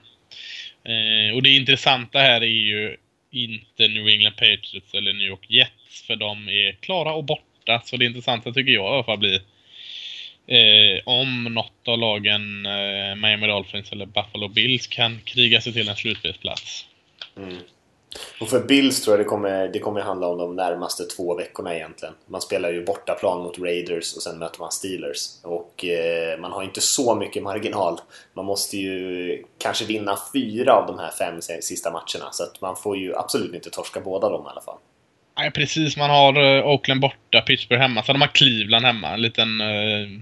[0.83, 2.97] Eh, och det intressanta här är ju
[3.31, 7.81] inte New England Patriots eller New York Jets för de är klara och borta borta.
[7.85, 9.41] Så det intressanta tycker jag i alla fall blir
[10.47, 15.89] eh, om något av lagen, eh, Miami Dolphins eller Buffalo Bills, kan kriga sig till
[15.89, 16.85] en slutspelsplats.
[17.37, 17.57] Mm.
[18.41, 21.75] Och för Bills tror jag det kommer, det kommer handla om de närmaste två veckorna
[21.75, 22.13] egentligen.
[22.27, 25.29] Man spelar ju bortaplan mot Raiders och sen möter man Steelers.
[25.43, 27.99] Och eh, man har inte så mycket marginal.
[28.33, 32.31] Man måste ju kanske vinna fyra av de här fem sista matcherna.
[32.31, 34.77] Så att man får ju absolut inte torska båda dem i alla fall.
[35.37, 35.97] Nej, precis.
[35.97, 38.03] Man har uh, Oakland borta, Pittsburgh hemma.
[38.03, 39.13] Så de har Cleveland hemma.
[39.13, 40.19] En liten, uh,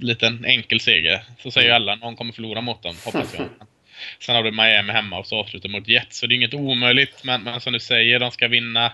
[0.00, 1.22] liten enkel seger.
[1.38, 1.76] Så säger mm.
[1.76, 1.94] alla.
[1.94, 3.48] Någon kommer förlora mot dem, hoppas jag.
[4.20, 6.18] Sen har du Miami hemma och så avslutar mot Jets.
[6.18, 7.24] Så det är inget omöjligt.
[7.24, 8.92] Men, men som du säger, de ska vinna.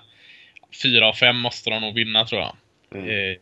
[0.82, 2.56] Fyra av fem måste de nog vinna, tror jag.
[2.94, 3.08] Mm.
[3.08, 3.36] Eh,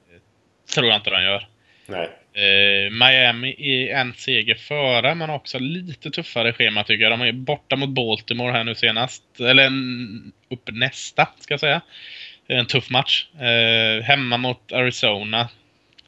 [0.75, 1.49] tror jag inte de gör.
[1.87, 2.09] Nej.
[2.41, 7.13] Eh, Miami är en seger före, men också lite tuffare schema tycker jag.
[7.13, 9.41] De är borta mot Baltimore här nu senast.
[9.41, 11.81] Eller en, upp nästa, ska jag säga.
[12.47, 13.27] En tuff match.
[13.41, 15.49] Eh, hemma mot Arizona.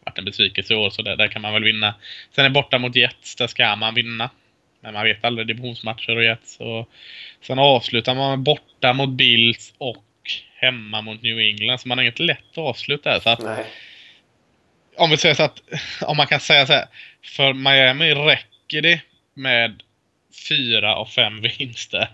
[0.04, 1.94] Vart en besvikelse i år, så där, där, kan man väl vinna.
[2.34, 4.30] Sen är borta mot Jets, där ska man vinna.
[4.80, 6.60] Men man vet aldrig divisionsmatcher och Jets.
[6.60, 6.88] Och
[7.40, 10.04] sen avslutar man borta mot Bills och
[10.54, 11.78] hemma mot New England.
[11.78, 13.20] Så man har inget lätt avslut där.
[13.20, 13.66] Så att, Nej
[14.96, 15.62] om vi säger så att,
[16.02, 16.86] om man kan säga så här,
[17.22, 19.00] för Miami räcker det
[19.34, 19.82] med
[20.48, 22.08] fyra av fem vinster.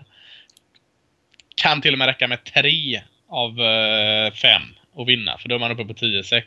[1.55, 4.61] Kan till och med räcka med tre av eh, fem
[4.93, 6.43] och vinna, för då är man uppe på 10-6.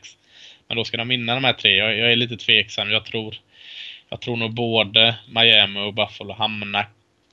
[0.68, 1.76] Men då ska de vinna de här tre.
[1.76, 2.90] Jag, jag, är lite tveksam.
[2.90, 3.40] Jag tror,
[4.08, 6.88] jag tror nog både Miami och Buffalo hamnar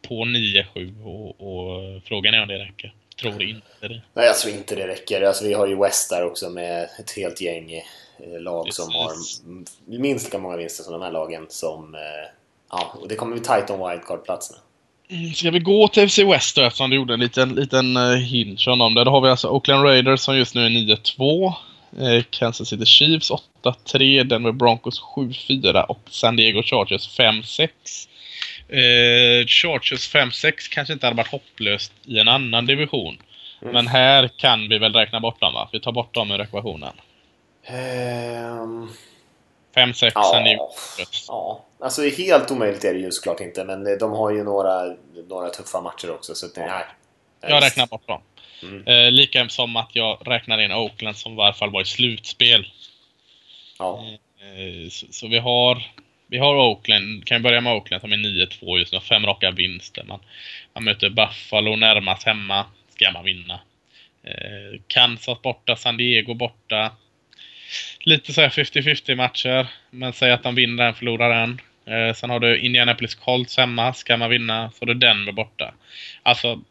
[0.08, 2.94] på 9-7 och, och frågan är om det räcker.
[3.22, 4.02] Tror inte det.
[4.14, 5.22] Nej, jag tror inte det räcker.
[5.22, 7.82] Alltså, vi har ju West där också med ett helt gäng
[8.40, 8.86] lag Precis.
[8.86, 9.12] som har
[10.00, 11.96] minst lika många vinster som de här lagen som...
[11.96, 12.00] Eh,
[12.72, 14.60] ja, och det kommer bli tight om wildcard-platserna.
[15.12, 18.68] Mm, ska vi gå till FC West då eftersom du gjorde en liten, liten hinch
[18.68, 18.94] om.
[18.94, 21.54] Där då har vi alltså Oakland Raiders som just nu är 9-2.
[22.00, 23.32] Eh, Kansas City Chiefs
[23.64, 24.24] 8-3.
[24.24, 27.70] Denver Broncos 7-4 och San Diego Chargers 5-6.
[28.70, 33.18] Eh, Chargers 5-6 kanske inte hade varit hopplöst i en annan division.
[33.62, 33.74] Mm.
[33.74, 35.70] Men här kan vi väl räkna bort dem va?
[35.72, 36.94] Vi tar bort dem ur ekvationen.
[37.74, 38.90] Um...
[39.76, 40.70] 5-6 ja,
[41.28, 44.96] ja, alltså helt omöjligt är det ju såklart inte, men de har ju några,
[45.30, 46.86] några tuffa matcher också, så nej.
[47.42, 48.22] Jag räknar bort dem.
[48.64, 48.88] Mm.
[48.88, 52.68] Eh, lika som att jag räknar in Oakland som i alla fall var i slutspel.
[53.80, 54.06] Ja.
[54.40, 55.92] Eh, så, så, vi har
[56.28, 59.52] vi har Oakland, kan vi börja med Oakland som är 9-2 just nu, fem raka
[59.52, 60.04] vinster.
[60.04, 60.20] Man,
[60.74, 63.60] man möter Buffalo närmast hemma, ska man vinna.
[64.24, 66.92] Eh, Kansas borta, San Diego borta,
[68.00, 69.68] lite så här 50-50 matcher.
[69.90, 71.62] Men säg att de vinner en, förlorar en.
[71.86, 73.94] Eh, sen har du Indianapolis Colts hemma.
[73.94, 75.74] Ska man vinna så har du Denver borta.
[76.24, 76.62] Alltså,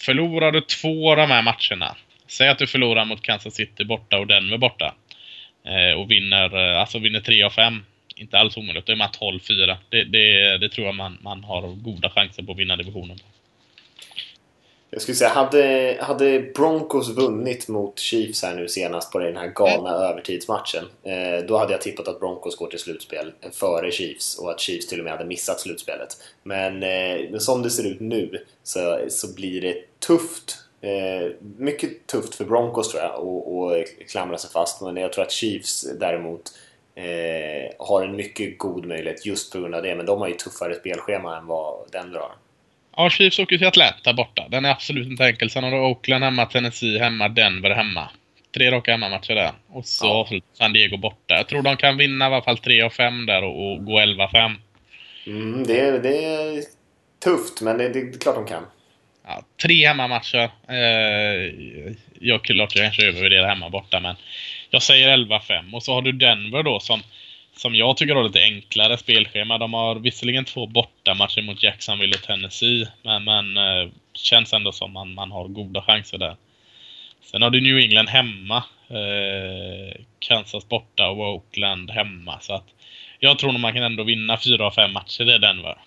[0.00, 1.96] förlorar du två av de här matcherna.
[2.26, 4.94] Säg att du förlorar mot Kansas City borta och Denver borta.
[5.66, 7.84] Eh, och vinner, eh, alltså vinner tre av fem.
[8.16, 8.86] inte alls omöjligt.
[8.86, 9.76] Då är man 12-4.
[9.88, 13.18] Det, det, det tror jag man, man har goda chanser på att vinna divisionen.
[14.90, 19.46] Jag skulle säga, hade, hade Broncos vunnit mot Chiefs här nu senast på den här
[19.46, 20.10] galna mm.
[20.10, 24.60] övertidsmatchen eh, Då hade jag tippat att Broncos går till slutspel före Chiefs och att
[24.60, 26.16] Chiefs till och med hade missat slutspelet.
[26.42, 32.06] Men, eh, men som det ser ut nu så, så blir det tufft eh, Mycket
[32.06, 34.82] tufft för Broncos tror jag att klamra sig fast.
[34.82, 36.42] Men jag tror att Chiefs däremot
[37.78, 39.94] har en mycket god möjlighet just på grund av det.
[39.94, 42.32] Men de har ju tuffare spelschema än vad Denver har
[43.00, 44.48] Ja, Chiefs åker till Atlanta borta.
[44.48, 45.50] Den är absolut inte enkel.
[45.50, 48.10] Sen har du Oakland hemma, Tennessee hemma, Denver hemma.
[48.54, 49.52] Tre raka hemmamatcher där.
[49.68, 50.40] Och så ja.
[50.52, 51.34] San Diego borta.
[51.34, 54.00] Jag tror de kan vinna i alla fall 3 av 5 där och, och gå
[54.00, 54.54] 11-5.
[55.26, 56.62] Mm, det, är, det är
[57.24, 58.66] tufft, men det, det är klart de kan.
[59.26, 60.50] Ja, tre hemmamatcher.
[60.68, 61.54] Eh,
[62.20, 64.16] jag klart jag kanske övervärderar hemma borta, men
[64.70, 65.74] jag säger 11-5.
[65.74, 67.02] Och så har du Denver då som
[67.58, 69.58] som jag tycker har lite enklare spelschema.
[69.58, 72.88] De har visserligen två bortamatcher mot Jacksonville och Tennessee.
[73.02, 76.36] Men, men eh, känns ändå som man, man har goda chanser där.
[77.20, 78.56] Sen har du New England hemma.
[78.88, 82.40] Eh, Kansas borta och Oakland hemma.
[82.40, 82.66] Så att
[83.18, 85.78] jag tror nog man kan ändå vinna fyra av fem matcher i Denver.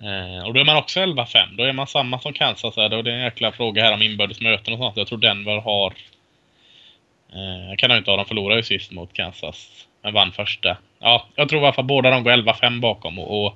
[0.00, 1.56] Eh, och då är man också 11-5.
[1.56, 2.94] Då är man samma som Kansas är.
[2.94, 4.96] Och det är en jäkla fråga här om inbördes möten och sånt.
[4.96, 5.94] Jag tror Denver har...
[7.32, 8.16] Eh, kan de inte ha.
[8.16, 10.76] De förlorade ju sist mot Kansas men vann första.
[10.98, 13.54] Ja, jag tror i alla fall båda de går 11-5 bakom och, och,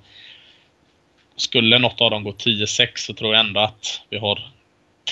[1.36, 4.50] skulle något av dem gå 10-6 så tror jag ändå att vi har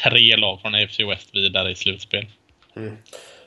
[0.02, 2.26] tre lag från AFC West vidare i slutspel.
[2.76, 2.96] Mm.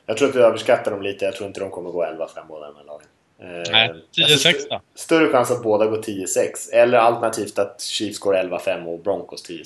[0.06, 1.26] Jag tror att du överskattar dem lite.
[1.26, 3.08] Jag tror inte de kommer gå 11-5 båda de här lagen.
[3.40, 4.82] Eh, Nej, 10-6 då?
[4.96, 6.74] Större chans att båda går 10-6.
[6.74, 9.64] Eller alternativt att Chiefs går 11-5 och Broncos 10-6.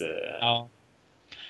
[0.00, 0.08] Eh,
[0.40, 0.68] ja.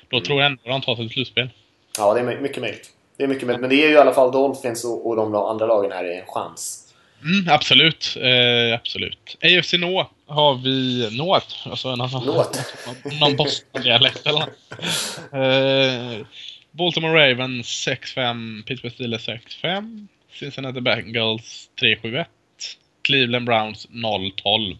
[0.08, 0.26] Då mm.
[0.26, 1.50] tror jag ändå de tar sig till slutspel.
[1.98, 2.92] Ja, det är mycket möjligt.
[3.18, 3.60] Det är mycket möjligt.
[3.60, 6.20] Men det är ju i alla fall Dolphins och, och de andra lagen här är
[6.20, 6.84] en chans.
[7.22, 8.16] Mm, absolut.
[8.20, 9.36] Eh, absolut.
[9.42, 11.08] AFC North har vi...
[11.16, 11.68] North?
[11.68, 12.10] Alltså annan...
[12.10, 12.60] North?
[13.20, 14.42] någon Boston-dialekt eller
[15.32, 16.26] eh,
[16.70, 18.64] Baltimore Ravens 6-5.
[18.64, 20.06] Pittsburgh Steelers 6-5.
[20.32, 22.24] Cincinnati Bengals 3-7-1.
[23.02, 24.76] Cleveland Browns 0-12.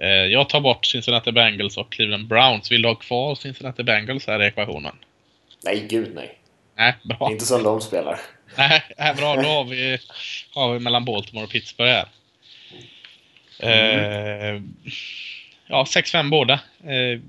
[0.00, 2.72] Eh, jag tar bort Cincinnati Bengals och Cleveland Browns.
[2.72, 4.96] Vill du ha kvar Cincinnati Bengals här i ekvationen?
[5.64, 6.38] Nej, gud nej.
[6.76, 7.30] Nej, bra.
[7.30, 8.20] Inte som de spelar.
[8.56, 8.82] Nej,
[9.16, 9.36] bra.
[9.36, 9.98] Då har vi,
[10.54, 12.06] har vi mellan Baltimore och Pittsburgh här.
[13.58, 14.56] Mm.
[14.56, 14.62] Eh,
[15.66, 16.54] ja, 6-5 båda.
[16.84, 17.20] Eh,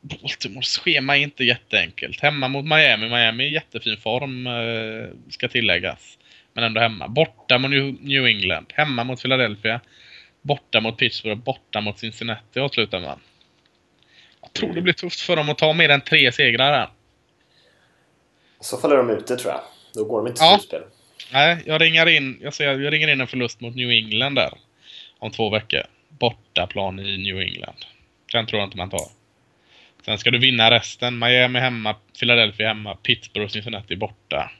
[0.00, 2.20] Baltimores schema är inte jätteenkelt.
[2.20, 3.08] Hemma mot Miami.
[3.08, 6.18] Miami är i jättefin form, eh, ska tilläggas.
[6.52, 7.08] Men ändå hemma.
[7.08, 8.66] Borta mot New England.
[8.74, 9.80] Hemma mot Philadelphia.
[10.42, 11.40] Borta mot Pittsburgh.
[11.40, 13.20] Borta mot Cincinnati avslutar man.
[14.42, 16.88] Jag tror det blir tufft för dem att ta mer än tre segrar här.
[18.60, 19.60] I så fall är de ute tror jag.
[19.94, 20.58] Då går de inte till ja.
[20.58, 20.82] slutspel.
[21.32, 24.50] Nej, jag ringer in, jag, säger, jag ringer in en förlust mot New England där.
[25.18, 25.82] Om två veckor.
[26.08, 27.84] Bortaplan i New England.
[28.32, 29.08] Den tror jag inte man tar.
[30.04, 31.18] Sen ska du vinna resten.
[31.18, 34.50] Miami hemma, Philadelphia hemma, Pittsburgh och Cincinnati borta.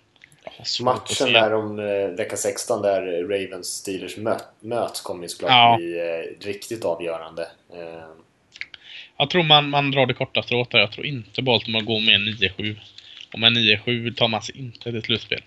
[0.82, 5.76] Matchen där om eh, vecka 16 där Ravens Steelers möt, möts kommer ju såklart ja.
[5.78, 7.42] bli eh, riktigt avgörande.
[7.72, 8.09] Eh.
[9.16, 10.78] Jag tror man, man drar det korta strået där.
[10.78, 12.76] Jag tror inte Baltimore går med 9-7.
[13.37, 15.42] Och med 9-7 tar man sig inte till slutspel.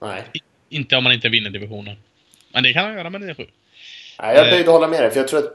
[0.00, 0.24] Nej.
[0.32, 1.96] I, inte om man inte vinner divisionen.
[2.52, 3.48] Men det kan man göra med 9-7.
[4.22, 5.54] Nej, jag böjde hålla med dig, för jag tror att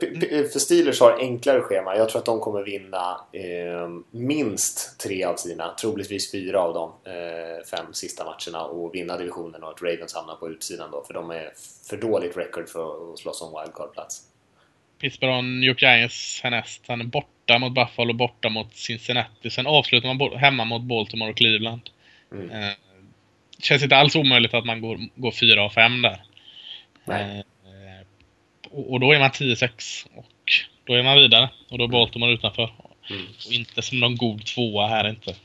[0.52, 1.98] för Steelers har enklare schema.
[1.98, 7.12] Jag tror att de kommer vinna eh, minst tre av sina, troligtvis fyra av de
[7.12, 11.14] eh, fem sista matcherna och vinna divisionen och att Ravens hamnar på utsidan då, för
[11.14, 11.54] de är
[11.90, 14.22] för dåligt record för att slåss om wildcard-plats.
[15.00, 16.84] Pittsburgh har New York Giants härnäst.
[16.88, 19.50] Han är borta mot Buffalo, borta mot Cincinnati.
[19.50, 21.90] Sen avslutar man hemma mot Baltimore och Cleveland.
[22.32, 22.50] Mm.
[22.52, 22.74] Eh,
[23.60, 26.22] känns inte alls omöjligt att man går, går 4 av 5 där.
[27.08, 27.42] Eh,
[28.70, 30.08] och, och, då är man 10-6.
[30.16, 30.26] Och
[30.84, 31.50] då är man vidare.
[31.70, 32.74] Och då är Baltimore utanför.
[33.10, 33.26] Mm.
[33.46, 35.36] Och inte som någon god tvåa här inte.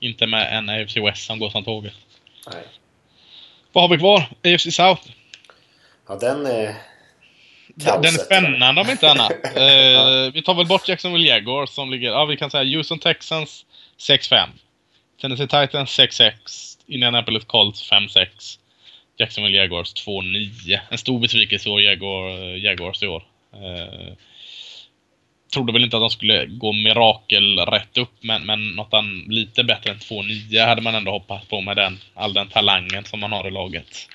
[0.00, 1.94] Inte med en AFC West som går som tåget.
[2.52, 2.64] Nej.
[3.72, 4.28] Vad har vi kvar?
[4.44, 5.02] AFC South.
[6.08, 6.74] Ja, den är
[7.76, 9.32] den är spännande om inte annat.
[9.44, 13.64] eh, vi tar väl bort Jacksonville Jaguars som ligger, ja vi kan säga Houston Texans
[13.98, 14.48] 6-5.
[15.20, 16.32] Tennessee Titans 6-6.
[16.86, 18.26] Indianapolis Colts 5-6.
[19.16, 20.78] Jacksonville Jaguars 2-9.
[20.90, 23.24] En stor besvikelse i Jaguar, Jaguars i år.
[23.52, 24.12] Eh,
[25.52, 29.64] trodde väl inte att de skulle gå mirakel rätt upp, men, men något an, lite
[29.64, 33.32] bättre än 2-9 hade man ändå hoppats på med den, all den talangen som man
[33.32, 34.08] har i laget.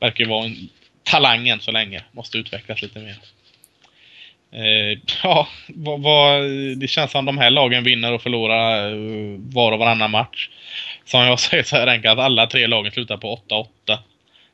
[0.00, 0.68] Verkar ju vara en
[1.04, 2.02] talangen så länge.
[2.12, 3.16] Måste utvecklas lite mer.
[4.52, 6.42] Eh, ja, vad, vad,
[6.76, 10.48] det känns som de här lagen vinner och förlorar eh, var och varannan match.
[11.04, 13.98] Som jag säger så här enkelt att alla tre lagen slutar på 8-8.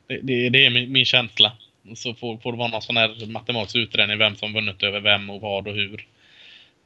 [0.07, 1.51] Det, det, det är min, min, känsla.
[1.95, 5.29] Så får, får det vara någon sån här matematisk utredning vem som vunnit över vem
[5.29, 6.05] och vad och hur.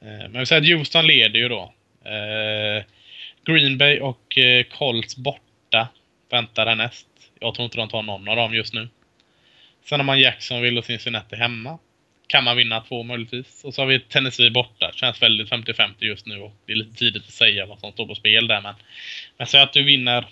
[0.01, 1.73] Eh, men vi säger att Houston leder ju då.
[2.05, 2.83] Eh,
[3.45, 5.87] Green Bay och eh, Colts borta
[6.29, 7.07] väntar härnäst.
[7.39, 8.89] Jag tror inte de tar någon av dem just nu.
[9.85, 11.79] Sen har man Jacksonville och Cincinnati hemma.
[12.27, 13.63] Kan man vinna två möjligtvis.
[13.63, 14.91] Och så har vi Tennessee borta.
[14.95, 18.07] Känns väldigt 50-50 just nu och det är lite tidigt att säga vad som står
[18.07, 18.75] på spel där men.
[19.37, 20.25] Men säg att du vinner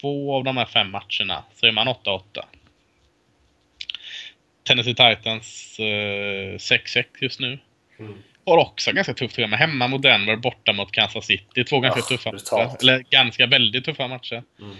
[0.00, 2.20] två av de här fem matcherna så är man 8-8.
[4.64, 7.58] Tennessee Titans 6-6 eh, just nu.
[7.98, 8.22] Mm.
[8.46, 9.52] Har också ganska tufft program.
[9.52, 11.64] Hemma mot Denver, borta mot Kansas City.
[11.64, 12.76] Två ganska oh, tuffa matcher.
[12.82, 14.42] Eller ganska väldigt tuffa matcher.
[14.60, 14.76] Mm.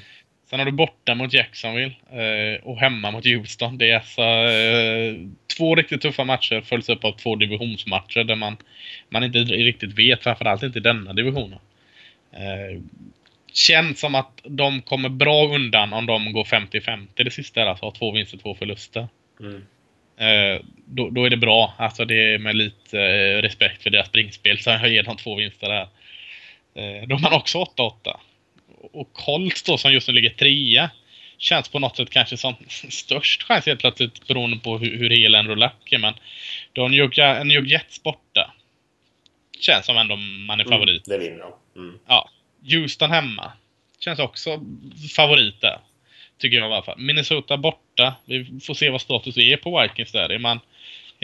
[0.46, 3.78] Sen har du borta mot Jacksonville eh, och hemma mot Houston.
[3.78, 5.14] Det är alltså eh,
[5.56, 8.56] två riktigt tuffa matcher följs upp av två divisionsmatcher där man,
[9.08, 11.58] man inte riktigt vet, framförallt inte i denna divisionen.
[12.32, 12.80] Eh,
[13.52, 17.90] känns som att de kommer bra undan om de går 50-50 det sista, alltså har
[17.90, 19.08] två vinster, två förluster.
[19.40, 19.62] Mm.
[20.16, 21.74] Eh, då, då, är det bra.
[21.78, 25.34] Alltså det är med lite eh, respekt för deras springspel så jag ger dem två
[25.34, 25.88] vinster där.
[26.74, 28.16] Eh, då är man också 8-8
[28.92, 30.90] och Colts då som just nu ligger trea
[31.38, 32.54] känns på något sätt kanske som
[32.88, 35.98] störst chans helt plötsligt beroende på hur, hur hel en rullack är.
[35.98, 36.14] Men
[36.72, 38.54] du har New York Jets borta.
[39.60, 41.08] Känns som ändå man är mm, favorit.
[41.08, 41.80] Mm, det vinner de.
[41.80, 41.98] Mm.
[42.06, 42.30] Ja.
[42.70, 43.52] Houston hemma.
[43.98, 44.60] Känns också
[45.16, 45.78] favorit där.
[46.38, 46.98] Tycker jag i alla fall.
[46.98, 48.14] Minnesota borta.
[48.24, 50.28] Vi får se vad status är på Vikings där.
[50.28, 50.60] Är man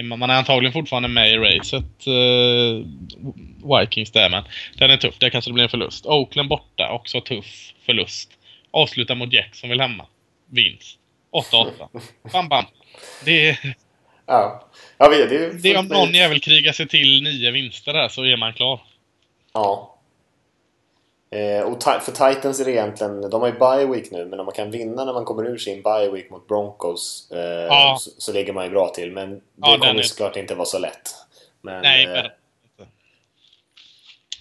[0.03, 2.87] man är antagligen fortfarande med i racet, uh,
[3.79, 4.45] Vikings där, men
[4.79, 5.19] den är tuff.
[5.19, 6.07] Där kanske det blir en förlust.
[6.07, 8.31] Oakland borta, också tuff förlust.
[8.71, 10.07] Avsluta mot Jacksonville hemma.
[10.51, 10.99] Vinst.
[11.53, 11.89] 8-8.
[12.33, 12.65] bam, bam.
[13.25, 13.75] Det är...
[14.27, 14.69] Ja.
[14.99, 18.25] Ja, det, är det är om någon jävel krigar sig till nio vinster där så
[18.25, 18.81] är man klar.
[19.53, 20.00] Ja.
[21.33, 24.47] Eh, och för Titans är det egentligen, de har ju bye week nu, men om
[24.47, 27.97] man kan vinna när man kommer ur sin bye week mot Broncos eh, ja.
[28.01, 29.13] så, så, ligger man ju bra till.
[29.13, 30.03] Men det ja, kommer är...
[30.03, 31.11] såklart inte vara så lätt.
[31.63, 32.27] Men, Nej, eh.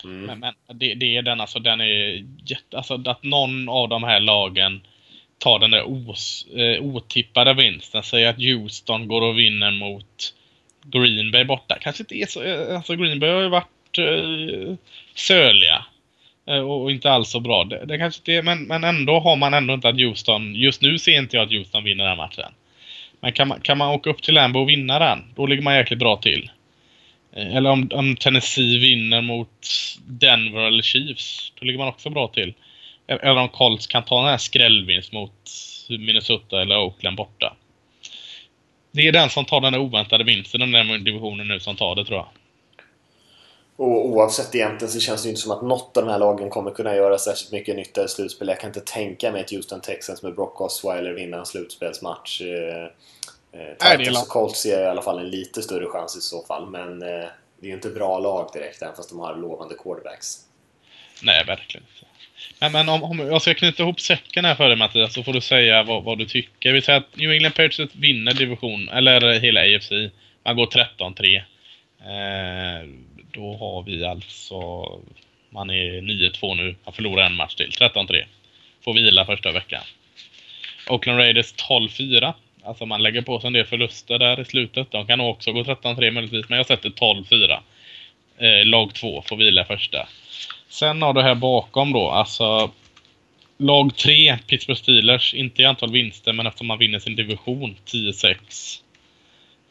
[0.04, 0.26] Mm.
[0.26, 4.04] Men, men det, det, är den alltså, den är jätte, alltså att någon av de
[4.04, 4.82] här lagen
[5.38, 8.04] tar den där os, eh, otippade vinsten.
[8.04, 10.34] Säg att Houston går och vinner mot
[10.84, 11.78] Green Bay borta.
[11.82, 14.76] Kanske inte är så, eh, alltså Green Bay har ju varit eh,
[15.16, 15.86] söliga.
[16.50, 17.64] Eh, och inte alls så bra.
[17.64, 21.00] Det, det kanske det, men, men ändå har man ändå inte att Houston, just nu
[21.00, 22.54] ser inte jag att Houston vinner den matchen.
[23.20, 25.76] Men kan man, kan man åka upp till Lambo och vinna den, då ligger man
[25.76, 26.52] jäkligt bra till.
[27.36, 29.68] Eh, eller om, om Tennessee vinner mot
[30.06, 32.54] Denver eller Chiefs, då ligger man också bra till.
[33.08, 35.34] E-, eller om Colts kan ta den här skrällvinst mot
[35.90, 37.56] Minnesota eller Oakland borta.
[38.92, 41.96] Det är den som tar den där oväntade vinsten, den där divisionen nu som tar
[41.96, 42.28] det tror jag.
[43.80, 46.72] Och oavsett egentligen så känns det inte som att något av de här lagen kommer
[46.72, 48.48] kunna göra särskilt mycket nytta i slutspel.
[48.48, 52.42] Jag kan inte tänka mig att Houston Texans med Brock Osweiler vinner en slutspelsmatch.
[52.42, 52.84] Eh,
[53.62, 56.70] eh Titans och Colts ser i alla fall en lite större chans i så fall.
[56.70, 57.08] Men eh,
[57.60, 60.38] det är ju inte bra lag direkt, även fast de har lovande quarterbacks.
[61.24, 61.86] Nej, verkligen.
[62.60, 65.34] Men, men om, om jag ska knyta ihop säcken här för dig Mattias, så får
[65.34, 66.74] du säga vad, vad du tycker.
[66.74, 69.92] Vi säger att New England Patriots vinner division, eller hela AFC.
[70.46, 71.42] Man går 13-3.
[72.02, 72.88] Eh,
[73.32, 74.60] då har vi alltså...
[75.50, 76.76] Man är 9-2 nu.
[76.84, 77.70] Han förlorar en match till.
[77.70, 78.24] 13-3.
[78.82, 79.82] Får vila första veckan.
[80.90, 82.34] Oakland Raiders 12-4.
[82.64, 84.92] Alltså man lägger på sig en del förluster där i slutet.
[84.92, 86.50] De kan också gå 13-3 möjligtvis.
[86.50, 87.60] Men jag sätter 12-4.
[88.38, 90.08] Eh, lag 2 får vila första.
[90.70, 92.10] Sen har du här bakom då.
[92.10, 92.72] Alltså
[93.58, 95.34] lag 3, Pittsburgh Steelers.
[95.34, 98.82] Inte i antal vinster men eftersom man vinner sin division 10-6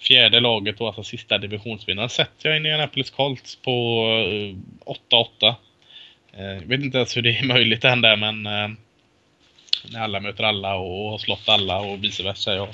[0.00, 4.04] fjärde laget och alltså sista divisionsvinnaren sätter jag Indianapolis Colts på
[5.10, 5.54] 8-8.
[6.32, 8.68] Eh, jag vet inte ens hur det är möjligt än där men eh,
[9.92, 12.54] när alla möter alla och har slått alla och vice versa.
[12.54, 12.68] Jag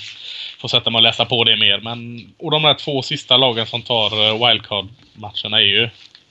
[0.58, 1.80] får sätta mig och läsa på det mer.
[1.80, 5.88] Men, och de där två sista lagen som tar eh, wildcard-matcherna är ju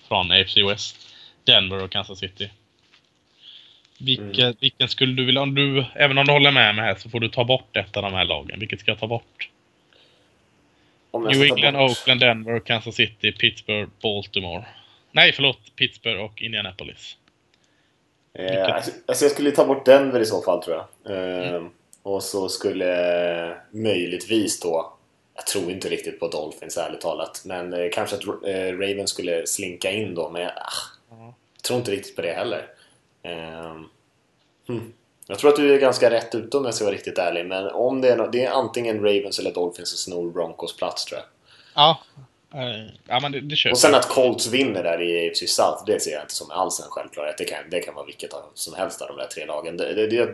[0.08, 1.00] från AFC West.
[1.46, 2.50] Denver och Kansas City.
[3.98, 4.56] Vilka, mm.
[4.60, 7.20] Vilken skulle du vilja, om du, även om du håller med mig här så får
[7.20, 8.60] du ta bort ett av de här lagen.
[8.60, 9.50] Vilket ska jag ta bort?
[11.14, 14.66] New England, Oakland, Denver, Kansas City, Pittsburgh, Baltimore.
[15.12, 15.76] Nej, förlåt.
[15.76, 17.18] Pittsburgh och Indianapolis.
[18.34, 21.18] Eh, alltså, alltså jag skulle ta bort Denver i så fall tror jag.
[21.18, 21.70] Eh, mm.
[22.04, 24.94] Och så skulle möjligtvis då
[25.36, 27.42] jag tror inte riktigt på Dolphins ärligt talat.
[27.46, 30.30] Men eh, kanske att eh, Ravens skulle slinka in då.
[30.30, 31.26] Men ah, mm.
[31.26, 32.68] jag tror inte riktigt på det heller.
[33.24, 33.82] Eh,
[34.68, 34.94] hmm.
[35.28, 37.46] Jag tror att du är ganska rätt ute om jag ska vara riktigt ärlig.
[37.46, 41.06] Men om det är, no det är antingen Ravens eller Dolphins som snor Broncos plats
[41.06, 41.28] tror jag.
[41.76, 42.00] Ja.
[42.56, 45.84] Uh, ja men det, det köper Och sen att Colts vinner där i AFC South,
[45.86, 47.38] det ser jag inte som alls en självklarhet.
[47.38, 49.78] Det kan, det kan vara vilket som helst av de där tre lagen.
[49.78, 50.30] Det, det, det,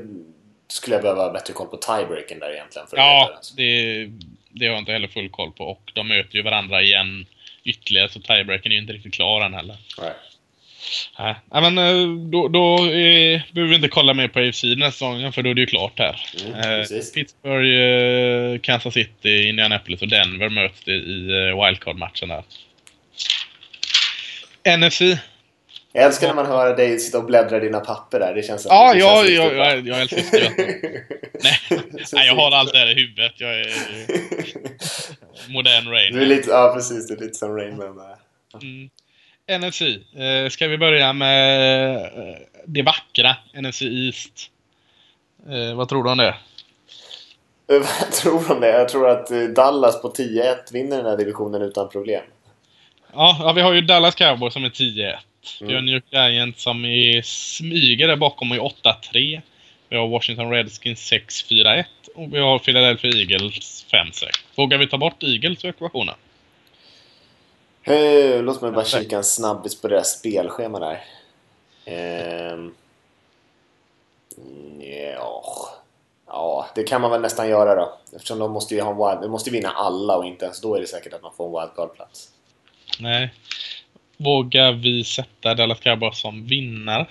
[0.68, 2.88] skulle jag behöva bättre koll på tiebreaken där egentligen.
[2.88, 4.06] För ja, det,
[4.50, 5.64] det har jag inte heller full koll på.
[5.64, 7.26] Och de möter ju varandra igen
[7.64, 9.78] ytterligare, så tiebreaken är ju inte riktigt klar än heller.
[10.02, 10.14] Nej.
[11.20, 14.92] Nej, men eh, då, då eh, behöver vi inte kolla mer på AFC den här
[14.92, 16.26] säsongen, för då är det ju klart här.
[16.46, 17.70] Mm, eh, Pittsburgh,
[18.54, 22.44] eh, Kansas City, Indianapolis och Denver möts det i eh, wildcard-matchen där.
[24.78, 25.02] NFC.
[25.94, 28.34] Jag älskar när man hör dig sitta och bläddra i dina papper där.
[28.36, 29.66] Det känns som, Ja, det ja, känns ja, riktigt bra.
[29.68, 30.58] jag, jag älskar att.
[31.44, 31.82] Nej,
[32.14, 33.34] nej, jag har allt det här i huvudet.
[33.38, 33.68] Jag är
[35.54, 36.14] modern Rain.
[36.14, 38.00] Du är lite, ja precis, du är lite som Rainman.
[38.62, 38.90] Mm.
[39.50, 39.82] NFC.
[39.82, 44.52] Eh, ska vi börja med eh, det vackra NFC East?
[45.50, 46.36] Eh, vad tror du om det?
[47.80, 48.68] Vad tror du om det?
[48.72, 52.22] Jag tror att eh, Dallas på 10-1 vinner den här divisionen utan problem.
[53.14, 55.16] Ja, ja vi har ju Dallas Cowboys som är 10-1.
[55.60, 55.86] Vi har Mm.
[55.86, 59.42] New York Giants som är smyger där bakom och är 8-3.
[59.90, 61.84] Vi har Washington Redskins 6-4-1
[62.16, 64.26] och vi har Philadelphia Eagles 5-6.
[64.56, 66.16] Vågar vi ta bort Eagles ur ekvationen?
[67.84, 71.04] Eh, låt mig bara kika en snabbis på deras spelschema där.
[71.86, 72.74] Ehm,
[75.14, 75.70] ja.
[76.28, 77.98] ja, det kan man väl nästan göra då.
[78.16, 80.82] Eftersom de måste ju ha wild, de måste vinna alla och inte ens då är
[80.82, 82.30] det säkert att man får en wildcard-plats.
[83.00, 83.34] Nej.
[84.18, 87.08] Vågar vi sätta Dallas Cowboys som vinnare?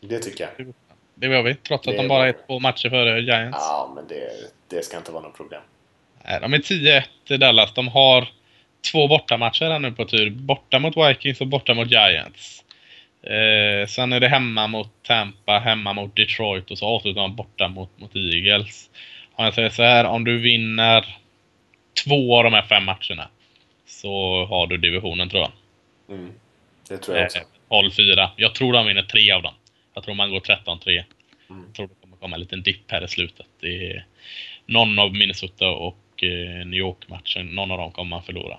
[0.00, 0.74] Det tycker jag.
[1.14, 3.58] Det gör vi, trots att de bara är två matcher före Giants.
[3.60, 4.30] Ja, men det,
[4.68, 5.62] det ska inte vara något problem.
[6.24, 7.74] Nej, de är 10-1 i Dallas.
[7.74, 8.28] De har
[8.92, 10.30] två bortamatcher här nu på tur.
[10.30, 12.64] Borta mot Vikings och borta mot Giants.
[13.22, 17.68] Eh, sen är det hemma mot Tampa, hemma mot Detroit och så avslutar de borta
[17.68, 18.90] mot, mot Eagles.
[19.32, 21.16] Om jag säger så här, om du vinner
[22.04, 23.28] två av de här fem matcherna
[23.86, 25.52] så har du divisionen tror jag.
[26.16, 26.32] Mm.
[26.88, 27.38] Det tror jag också.
[27.38, 28.28] Eh, 12-4.
[28.36, 29.54] Jag tror de vinner tre av dem.
[29.94, 31.04] Jag tror man går 13-3.
[31.50, 31.64] Mm.
[31.66, 33.46] Jag tror det kommer komma en liten dipp här i slutet.
[33.60, 34.06] Det är
[34.66, 38.58] någon av Minnesota och eh, New York-matchen, någon av dem kommer man förlora.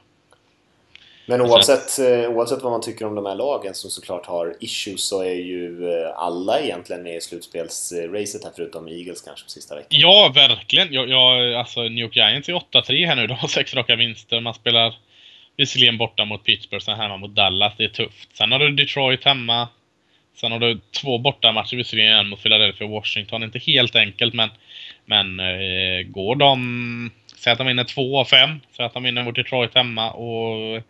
[1.29, 5.07] Men oavsett, eh, oavsett vad man tycker om de här lagen som såklart har issues
[5.07, 9.75] så är ju eh, alla egentligen med i slutspelsracet här förutom Eagles kanske på sista
[9.75, 9.87] veckan.
[9.89, 10.93] Ja, verkligen.
[10.93, 13.27] Jag, jag, alltså New York Giants är 8-3 här nu.
[13.27, 14.39] De har sex raka vinster.
[14.39, 14.95] Man spelar
[15.57, 17.73] visserligen borta mot Pittsburgh, sen hemma mot Dallas.
[17.77, 18.37] Det är tufft.
[18.37, 19.67] Sen har du Detroit hemma.
[20.35, 23.43] Sen har du två bortamatcher visserligen, en mot Philadelphia och Washington.
[23.43, 24.49] Inte helt enkelt, men,
[25.05, 27.11] men eh, går de...
[27.37, 28.59] Säg att de vinner två av fem.
[28.77, 30.83] Säg att de vinner mot Detroit hemma och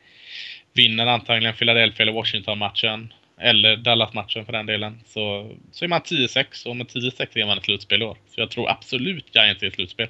[0.78, 3.14] vinner antagligen Philadelphia eller Washington-matchen.
[3.40, 5.00] Eller Dallas-matchen för den delen.
[5.06, 8.18] Så, så är man 10-6 och med 10-6 är man ett slutspel i år.
[8.28, 10.08] Så jag tror absolut Giants är ett slutspel.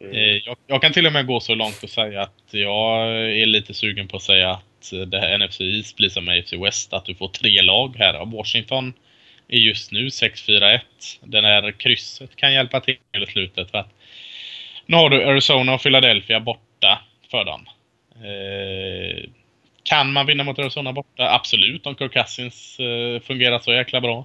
[0.00, 0.14] Mm.
[0.14, 3.46] Eh, Jag, jag kan till och med gå så långt och säga att jag är
[3.46, 6.92] lite sugen på att säga att det här NFC East blir som AFC West.
[6.92, 8.26] Att du får tre lag här.
[8.26, 8.92] Washington
[9.48, 10.80] är just nu 6-4-1.
[11.20, 13.70] Den här krysset kan hjälpa till i slutet.
[13.70, 13.90] För att
[14.86, 17.00] nu har du Arizona och Philadelphia borta
[17.30, 17.66] för dem.
[18.14, 19.30] Eh,
[19.84, 21.30] kan man vinna mot Arizona borta?
[21.30, 24.24] Absolut, om Kirk Cousins eh, fungerar så jäkla bra.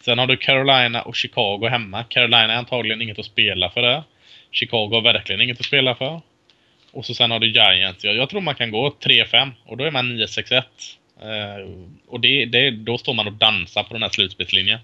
[0.00, 2.04] Sen har du Carolina och Chicago hemma.
[2.04, 4.02] Carolina är antagligen inget att spela för det.
[4.50, 6.20] Chicago har verkligen inget att spela för.
[6.92, 8.04] Och så sen har du Giants.
[8.04, 10.62] Jag, jag tror man kan gå 3-5 och då är man 9-6-1.
[11.20, 11.70] Eh,
[12.06, 14.78] och det, det, då står man och dansar på den här slutspelslinjen.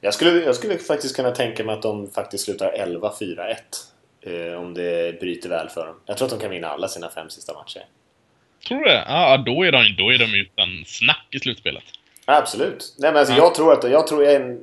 [0.00, 3.56] Jag, skulle, jag skulle faktiskt kunna tänka mig att de faktiskt slutar 11-4-1.
[4.22, 5.94] Eh, om det bryter väl för dem.
[6.06, 7.82] Jag tror att de kan vinna alla sina fem sista matcher.
[8.68, 9.04] Tror du det?
[9.08, 11.84] Ja, då är de, då är de utan snack i slutspelet.
[12.24, 12.94] Absolut.
[12.98, 13.38] Nej, men alltså, Ja.
[13.38, 14.60] jag tror att jag tror en,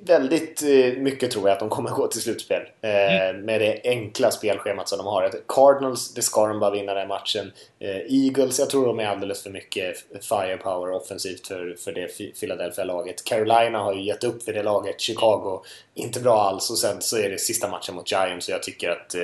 [0.00, 2.62] väldigt eh, mycket tror jag att de kommer gå till slutspel.
[2.80, 5.30] Eh, Med det enkla spelschemat som de har.
[5.48, 7.52] Cardinals, det ska de bara vinna den matchen.
[7.78, 9.96] Eh, Eagles, jag tror de är alldeles för mycket
[10.28, 13.24] firepower offensivt för, för det Philadelphia-laget.
[13.24, 15.00] Carolina har ju gett upp för det laget.
[15.00, 15.62] Chicago,
[15.94, 16.70] inte bra alls.
[16.70, 19.14] Och sen så är det sista matchen mot Giants och jag tycker att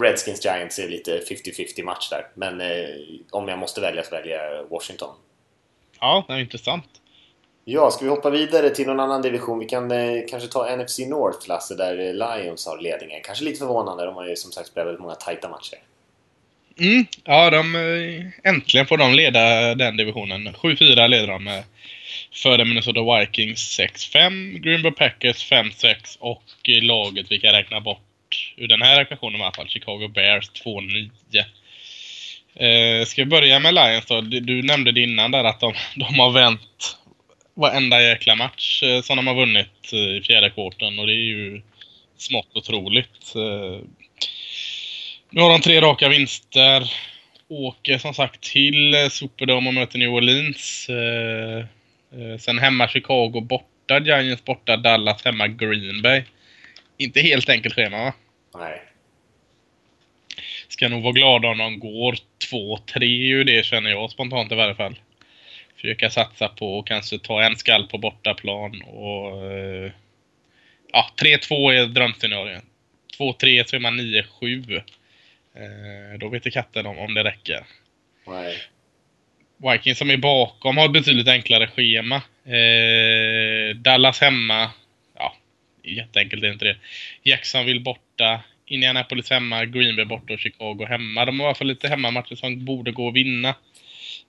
[0.00, 2.26] Redskins Giants är lite 50-50 match där.
[2.34, 2.62] Men
[3.30, 5.14] om jag måste välja så väljer jag Washington.
[6.00, 6.84] Ja, det är intressant.
[7.68, 9.58] Ja, ska vi hoppa vidare till någon annan division?
[9.58, 13.20] Vi kan eh, kanske ta NFC North, Lasse, där eh, Lions har ledningen.
[13.24, 15.78] Kanske lite förvånande, de har ju som sagt spelat väldigt många tajta matcher.
[16.80, 20.48] Mm, ja, de, eh, äntligen får de leda den divisionen.
[20.48, 21.64] 7-4 leder de med.
[22.32, 26.42] före Minnesota Vikings 6-5, Green Bay Packers 5-6 och
[26.82, 31.10] laget vi kan räkna bort ur den här ekvationen i alla fall, Chicago Bears 2-9.
[32.54, 34.20] Eh, ska vi börja med Lions då?
[34.20, 36.96] Du, du nämnde det innan där att de, de har vänt
[37.56, 41.26] varenda jäkla match eh, som de har vunnit eh, i fjärde kvarten och det är
[41.26, 41.62] ju
[42.16, 43.34] smått otroligt.
[43.34, 43.80] Eh,
[45.30, 46.92] nu har de tre raka vinster.
[47.48, 50.86] Åker som sagt till Superdome och möter New Orleans.
[52.38, 56.24] Sen hemma Chicago, borta borta, Giants borta, Dallas hemma, Green Bay.
[56.98, 58.12] Inte helt enkelt schema va?
[58.58, 58.82] Nej.
[60.68, 62.16] Ska nog vara glada om de går
[62.50, 64.94] 2-3 ju det känner jag spontant i varje fall.
[65.80, 69.52] Försöka satsa på och kanske ta en skall på bortaplan och...
[69.52, 69.90] eh,
[70.92, 72.64] Ja, 3-2 är drömscenariot.
[73.18, 74.76] 2-3 så är man 9-7.
[75.54, 77.64] Eh, Då vet inte katten om, om det räcker.
[78.26, 78.56] Nej.
[79.72, 82.16] Vikings som är bakom har ett betydligt enklare schema.
[82.44, 84.70] Eh, Dallas hemma.
[85.18, 85.36] Ja,
[85.82, 86.76] jätteenkelt är inte det.
[87.22, 88.40] Jacksonville borta.
[88.66, 89.64] Indianapolis hemma.
[89.64, 91.24] Green Bay borta och Chicago hemma.
[91.24, 93.54] De har i alla fall lite hemmamatcher som borde gå att vinna.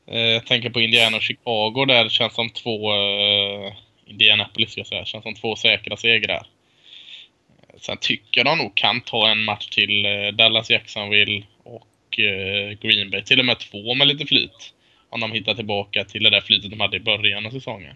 [0.07, 2.09] Eh, jag tänker på Indiana och Chicago där.
[2.09, 2.93] känns som två...
[2.93, 3.73] Eh,
[4.05, 5.05] Indianapolis ska jag säga.
[5.05, 6.47] Känns som två säkra segrar.
[7.67, 10.03] Eh, sen tycker jag de nog kan ta en match till
[10.33, 11.87] Dallas, Jacksonville och
[12.81, 13.23] Green Bay.
[13.23, 14.73] Till och med två med lite flyt.
[15.09, 17.95] Om de hittar tillbaka till det där flytet de hade i början av säsongen.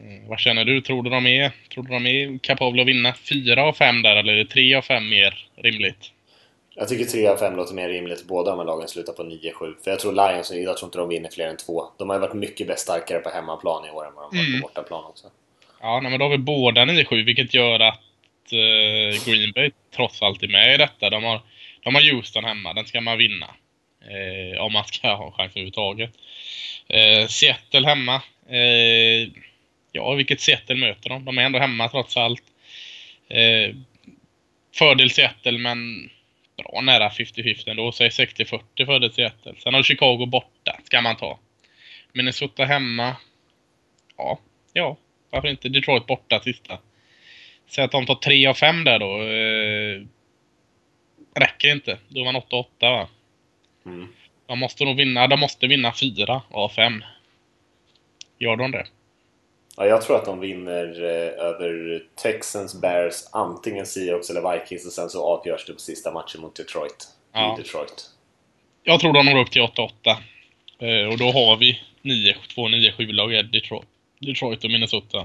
[0.00, 0.80] Mm, vad känner du?
[0.80, 4.16] Tror du de är, tror du de är kapabla att vinna fyra av fem där
[4.16, 6.13] eller är det tre av fem mer rimligt?
[6.76, 8.24] Jag tycker 3 av 5 låter mer rimligt.
[8.24, 9.74] Båda de här lagen slutar på 9-7.
[9.84, 11.84] För jag tror Lions, jag tror inte de vinner fler än två.
[11.98, 14.48] De har ju varit mycket bäst starkare på hemmaplan i år än vad de varit
[14.48, 14.60] Mm.
[14.60, 15.26] på bortaplan också.
[15.80, 18.00] Ja, nej, men då har vi båda 9-7 vilket gör att
[18.52, 21.10] eh, Green Bay trots allt är med i detta.
[21.10, 21.40] De har,
[21.84, 23.46] de har Houston hemma, den ska man vinna.
[24.00, 26.10] Eh, om man ska ha en chans överhuvudtaget.
[26.88, 28.22] Eh, Seattle hemma.
[28.48, 29.28] Eh,
[29.92, 31.24] ja, vilket Seattle möter de?
[31.24, 32.42] De är ändå hemma trots allt.
[33.28, 33.74] Eh,
[34.74, 36.10] fördel Seattle, men
[36.56, 37.92] bra nära 50-50 ändå.
[37.92, 39.54] Säg 60-40 fördel Seattle.
[39.58, 41.38] Sen har Chicago borta, ska man ta.
[42.12, 43.16] Minnesota hemma.
[44.16, 44.38] Ja,
[44.72, 44.96] ja,
[45.30, 45.68] varför inte?
[45.68, 46.78] Detroit borta sista.
[47.66, 49.22] Säg att de tar 3 av 5 där då.
[49.22, 50.06] Eh,
[51.34, 51.98] räcker inte.
[52.08, 53.08] Då är man 8-8 va?
[53.86, 54.08] Mm.
[54.46, 55.26] De måste nog vinna.
[55.26, 57.04] De måste vinna 4 av 5.
[58.38, 58.86] Gör de det?
[59.76, 64.92] Ja, jag tror att de vinner eh, över Texans, Bears, antingen Seahawks eller Vikings och
[64.92, 67.08] sen så avgörs det på sista matchen mot Detroit.
[67.32, 67.54] Ja.
[67.58, 68.10] I Detroit.
[68.82, 69.90] Jag tror de når upp till 8-8.
[70.78, 73.86] Eh, och då har vi 9, två 9-7-lag i Detroit,
[74.18, 75.18] Detroit och Minnesota.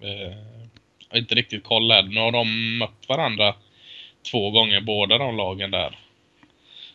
[0.00, 0.36] Eh,
[1.08, 2.02] jag har inte riktigt koll här.
[2.02, 3.54] Nu har de mött varandra
[4.30, 5.98] två gånger, båda de lagen där.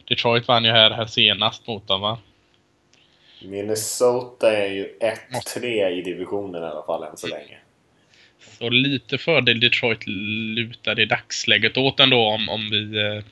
[0.07, 2.17] Detroit vann ju här, här senast mot dem va?
[3.41, 4.97] Minnesota är ju
[5.57, 7.57] 1-3 i divisionen i alla fall än så länge.
[8.39, 13.23] Så lite fördel Detroit lutar i dagsläget åt ändå om, om vi eh,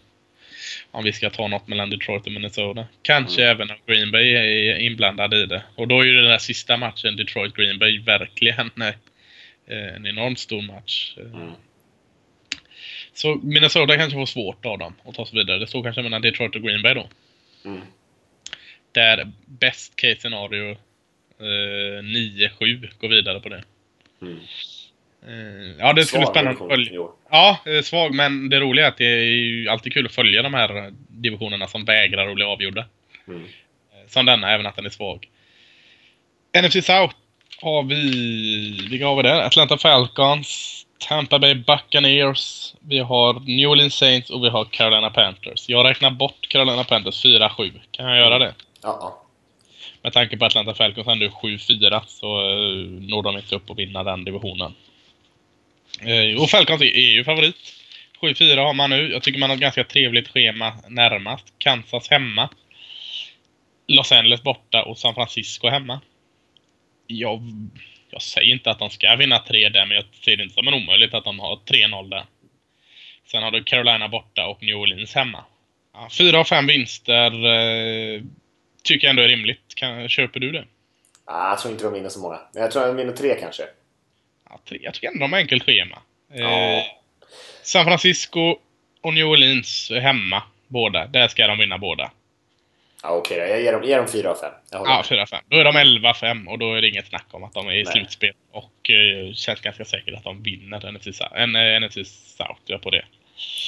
[0.92, 2.86] om vi ska ta något mellan Detroit och Minnesota.
[3.02, 5.64] Kanske även om Green Bay är inblandad i det.
[5.76, 10.62] Och då är ju den där sista matchen Detroit-Green Bay verkligen eh, en enormt stor
[10.62, 11.16] match.
[11.18, 11.52] Mm.
[13.14, 15.60] Så Minnesota kanske får svårt av dem att ta sig vidare.
[15.60, 17.08] Det står kanske mellan Detroit och Green Bay då.
[17.66, 17.82] Mm.
[18.94, 20.72] Där best case scenario
[21.40, 23.64] eh, 9-7 går vidare på det.
[24.22, 24.40] Mm.
[25.28, 27.02] Eh, ja, det skulle Svag spännande att följa.
[27.32, 30.42] Ja, eh, svag, men det roliga är att det är ju alltid kul att följa
[30.42, 32.86] de här divisionerna som vägrar att bli avgjorda.
[33.28, 33.44] Mm.
[33.44, 35.30] Eh, Som denna, även att den är svag.
[36.62, 37.16] NFC South
[37.62, 38.88] har vi...
[38.90, 39.42] Vilka har vi där?
[39.42, 45.70] Atlanta Falcons, Tampa Bay Buccaneers, vi har New Orleans Saints och vi har Carolina Panthers.
[45.70, 47.72] Jag räknar bort Carolina Panthers 4-7.
[47.92, 48.54] Kan jag göra det?
[48.84, 49.24] Ja.
[50.02, 53.80] Med tanke på Atlanta Falcons ändå är 7-4 så uh, når de inte upp och
[53.80, 54.74] vinna den divisionen.
[56.02, 57.56] Eh, och Falcons är, ju favorit.
[58.22, 59.12] 7-4 har man nu.
[59.12, 61.54] Jag tycker man har ett ganska trevligt schema närmast.
[61.58, 62.50] Kansas hemma.
[63.88, 66.02] Los Angeles borta och San Francisco hemma.
[67.08, 67.42] Jag,
[68.10, 70.68] jag säger inte att de ska vinna tre där, men jag ser det inte som
[70.68, 72.26] en omöjlighet att de har 3-0 där.
[73.28, 75.44] Sen har du Carolina borta och New Orleans hemma.
[75.94, 78.22] Ja, fyra av fem vinster eh,
[78.84, 79.76] tycker jag ändå är rimligt.
[79.76, 80.66] Kan, köper du det?
[81.26, 82.40] Ah, jag tror inte de vinner så många.
[82.54, 83.64] Jag tror de vinner tre kanske.
[84.50, 85.98] Ja, tre, jag tycker ändå de har enkelt schema.
[86.34, 86.84] Eh, Ja.
[87.64, 88.56] San Francisco
[89.02, 90.44] och New Orleans hemma.
[90.68, 91.08] Båda.
[91.08, 92.12] Där ska de vinna båda.
[93.04, 93.46] Ja, Okej då.
[93.46, 94.52] Jag ger dem, ger dem fyra av fem.
[94.72, 95.20] Ja, med.
[95.20, 95.36] 4-5.
[95.50, 97.84] Då är de 11-5 och då är det inget snack om att de är i
[97.84, 97.94] Nej.
[97.94, 98.34] slutspel.
[98.52, 101.96] Och eh, känns ganska säkert att de vinner NFC, Sou- en, eh, NFC
[102.38, 102.60] South.
[102.66, 103.06] Jag på det.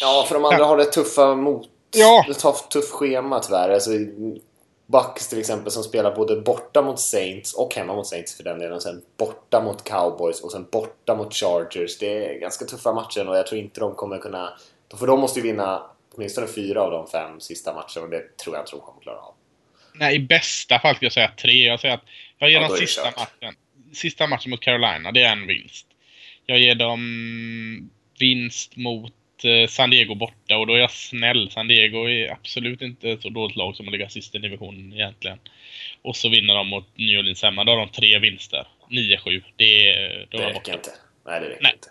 [0.01, 1.69] Ja, för de andra har det tuffa mot...
[1.95, 2.25] Ja.
[2.29, 3.69] Ett tufft, tufft schema tyvärr.
[3.69, 3.91] Alltså,
[4.87, 8.59] Bucks till exempel som spelar både borta mot Saints och hemma mot Saints för den
[8.59, 8.75] delen.
[8.75, 11.97] Och sen borta mot Cowboys och sen borta mot Chargers.
[11.97, 14.57] Det är ganska tuffa matcher och jag tror inte de kommer kunna...
[14.99, 15.83] För de måste ju vinna
[16.15, 19.17] åtminstone fyra av de fem sista matcherna och det tror jag inte de kommer klara
[19.17, 19.33] av.
[19.93, 21.67] Nej, i bästa fall skulle jag säga tre.
[21.67, 22.03] Jag säger att
[22.37, 23.55] jag ger Ja, dem sista matchen.
[23.93, 25.87] Sista matchen mot Carolina, det är en vinst.
[26.45, 29.13] Jag ger dem vinst mot
[29.69, 31.51] San Diego borta och då är jag snäll.
[31.51, 34.93] San Diego är absolut inte ett så dåligt lag som att ligga sist i divisionen
[34.93, 35.39] egentligen.
[36.01, 37.63] Och så vinner de mot New Orleans hemma.
[37.63, 38.67] Då har de tre vinster.
[38.89, 39.43] 9-7.
[39.55, 40.89] Det, är, det räcker inte.
[41.25, 41.71] Nej, det räcker Nej.
[41.73, 41.87] inte.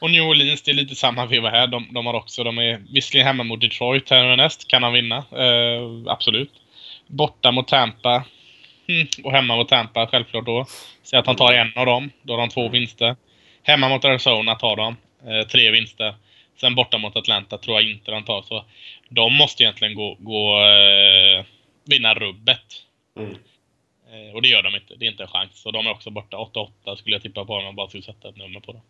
[0.00, 1.66] Och New Orleans, det är lite samma veva här.
[1.66, 4.68] De, de har också, de är visserligen hemma mot Detroit här näst.
[4.68, 5.16] Kan han vinna?
[5.16, 6.50] Eh, absolut.
[7.06, 8.24] Borta mot Tampa.
[8.86, 10.66] Mm, och hemma mot Tampa, självklart då.
[11.02, 12.10] Säg att han tar en av dem.
[12.22, 13.16] Då har de två vinster.
[13.62, 14.96] Hemma mot Arizona tar de.
[15.26, 16.14] Eh, tre vinster.
[16.56, 18.42] Sen borta mot Atlanta tror jag inte de tar.
[18.42, 18.64] Så
[19.08, 21.44] de måste egentligen gå, gå eh,
[21.84, 22.64] vinna rubbet.
[23.16, 23.30] Mm.
[24.12, 24.94] Eh, och det gör de inte.
[24.94, 25.62] Det är inte en chans.
[25.62, 26.36] Så de är också borta.
[26.36, 28.82] 8-8 skulle jag tippa på om man bara skulle sätta ett nummer på dem.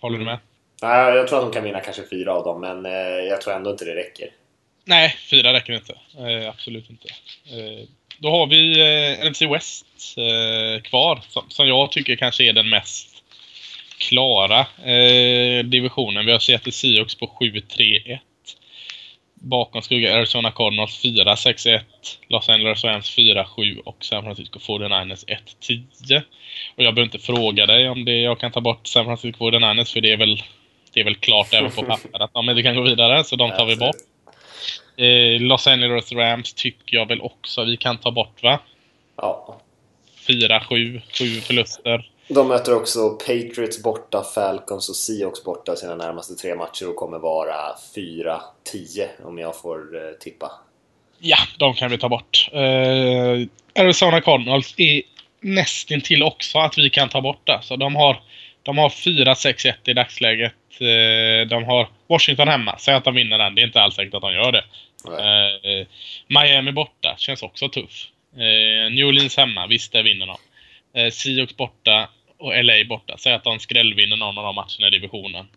[0.00, 0.38] Håller du med?
[0.82, 2.92] Nej, jag tror att de kan vinna kanske fyra av dem, men eh,
[3.28, 4.28] jag tror ändå inte det räcker.
[4.84, 5.94] Nej, fyra räcker inte.
[6.18, 7.08] Eh, absolut inte.
[7.44, 7.88] Eh,
[8.18, 9.86] då har vi eh, NFC West
[10.82, 13.11] kvar, som, som jag tycker kanske är den mest
[14.08, 16.26] klara eh, divisionen.
[16.26, 18.18] Vi har Seattle Seahawks på 7-3-1.
[19.34, 21.80] Bakom skuggar Arizona Cardinals 4-6-1.
[22.28, 25.24] Los Angeles Rams 4-7 och San Francisco 49ers
[25.60, 26.22] 1-10.
[26.76, 29.92] Och jag behöver inte fråga dig om det jag kan ta bort San Francisco 49ers
[29.92, 30.42] för det är väl,
[30.92, 33.50] det är väl klart även på papper att men vi kan gå vidare, så de
[33.50, 33.96] tar vi bort.
[34.96, 38.58] Eh, Los Angeles Rams tycker jag väl också vi kan ta bort va?
[39.16, 39.60] Ja.
[40.26, 42.11] 4-7, 7 förluster.
[42.28, 47.18] De möter också Patriots borta, Falcons och Seahawks borta sina närmaste tre matcher och kommer
[47.18, 47.56] vara
[47.96, 50.50] 4-10 om jag får eh, tippa.
[51.18, 52.48] Ja, de kan vi ta bort.
[52.52, 55.02] Eh, Arizona Cardinals är
[55.40, 57.58] nästintill också att vi kan ta bort det.
[57.62, 58.20] Så de har,
[58.62, 60.52] de har 4-6-1 i dagsläget.
[60.80, 62.78] Eh, de har Washington hemma.
[62.78, 63.54] Säg att de vinner den.
[63.54, 64.64] Det är inte alls säkert att de gör det.
[65.06, 65.86] Eh,
[66.26, 67.14] Miami borta.
[67.18, 68.08] Känns också tuff.
[68.90, 69.66] New Orleans hemma.
[69.66, 70.36] Visst, det vinner de.
[70.94, 73.18] Eh, Seahawks borta och LA borta.
[73.18, 75.48] Säg att de skrällvinner någon av de matcherna i divisionen.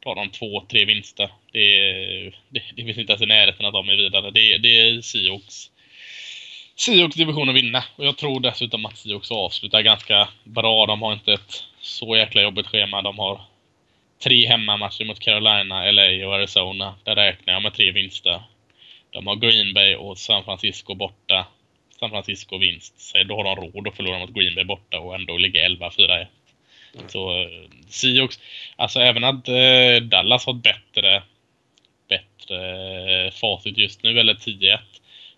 [0.00, 1.30] Då har de två, tre vinster.
[1.52, 4.30] Det, är, det, det finns inte ens i närheten att de är vidare.
[4.30, 5.70] Det, det är Seahawks.
[6.76, 7.84] Seahawks division att vinna.
[7.96, 10.86] Och jag tror dessutom att Seahawks avslutar ganska bra.
[10.86, 13.02] De har inte ett så jäkla jobbigt schema.
[13.02, 13.40] De har
[14.24, 16.94] tre hemmamatcher mot Carolina, LA och Arizona.
[17.04, 18.42] Där räknar jag med tre vinster.
[19.10, 21.46] De har Green Bay och San Francisco borta.
[22.02, 23.00] San Francisco vinst.
[23.00, 26.26] Så då har de råd att förlora mot Green Bay borta och ändå ligga 11-4-1.
[27.08, 27.48] Så eh,
[27.88, 28.40] Seahawks,
[28.76, 31.22] alltså även att eh, Dallas har ett bättre,
[32.08, 34.78] bättre eh, facit just nu, eller 10-1,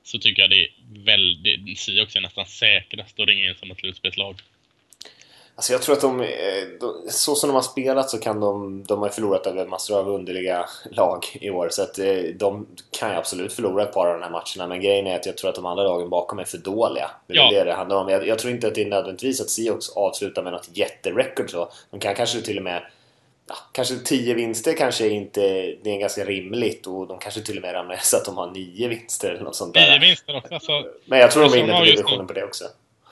[0.02, 0.68] så tycker jag det är
[1.04, 4.36] väldigt, Seahawks är nästan säkrast att ringa in som ett slutspelslag.
[5.57, 6.18] Alltså jag tror att de,
[6.80, 10.09] de, så som de har spelat så kan de, de har förlorat över massor av
[10.09, 11.98] underliga lag i år så att
[12.34, 12.66] de
[12.98, 15.36] kan ju absolut förlora ett par av de här matcherna men grejen är att jag
[15.36, 17.11] tror att de andra lagen bakom är för dåliga.
[17.26, 17.50] Det är ja.
[17.50, 18.09] det det handlar om.
[18.09, 21.68] Jag, jag, tror inte att det är nödvändigtvis att Seahawks avslutar med något jätterecord så.
[21.90, 22.82] De kan kanske till och med
[23.46, 25.40] Ja, kanske 10 vinster kanske inte
[25.82, 28.50] det är ganska rimligt och de kanske till och med ramlar så att de har
[28.50, 29.90] 9 vinster eller något sånt där.
[29.90, 30.55] 9 vinster också.
[30.55, 32.64] Alltså, men jag tror de är inne på divisionen på det också.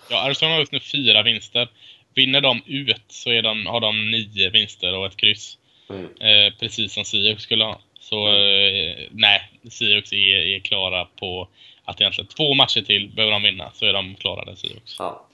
[0.08, 1.70] Ja, Arizona har just nu 4 vinster.
[2.14, 5.58] Vinner de ut så är de, har de nio vinster och ett kryss.
[5.90, 6.04] Mm.
[6.04, 7.80] Eh, precis som Seahawks skulle ha.
[8.00, 8.98] Så mm.
[8.98, 9.40] eh, nej,
[9.70, 11.48] Seahawks är, är klara på
[11.84, 14.96] att egentligen två matcher till behöver de vinna så är de klarade Seahawks.
[14.98, 15.28] Ja.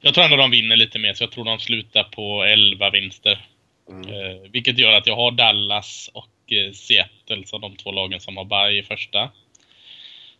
[0.00, 3.46] Jag tror ändå de vinner lite mer så jag tror de slutar på 11 vinster.
[3.88, 4.08] Mm.
[4.08, 8.36] Eh, vilket gör att jag har Dallas och eh, Seattle som de två lagen som
[8.36, 9.30] har bye i första.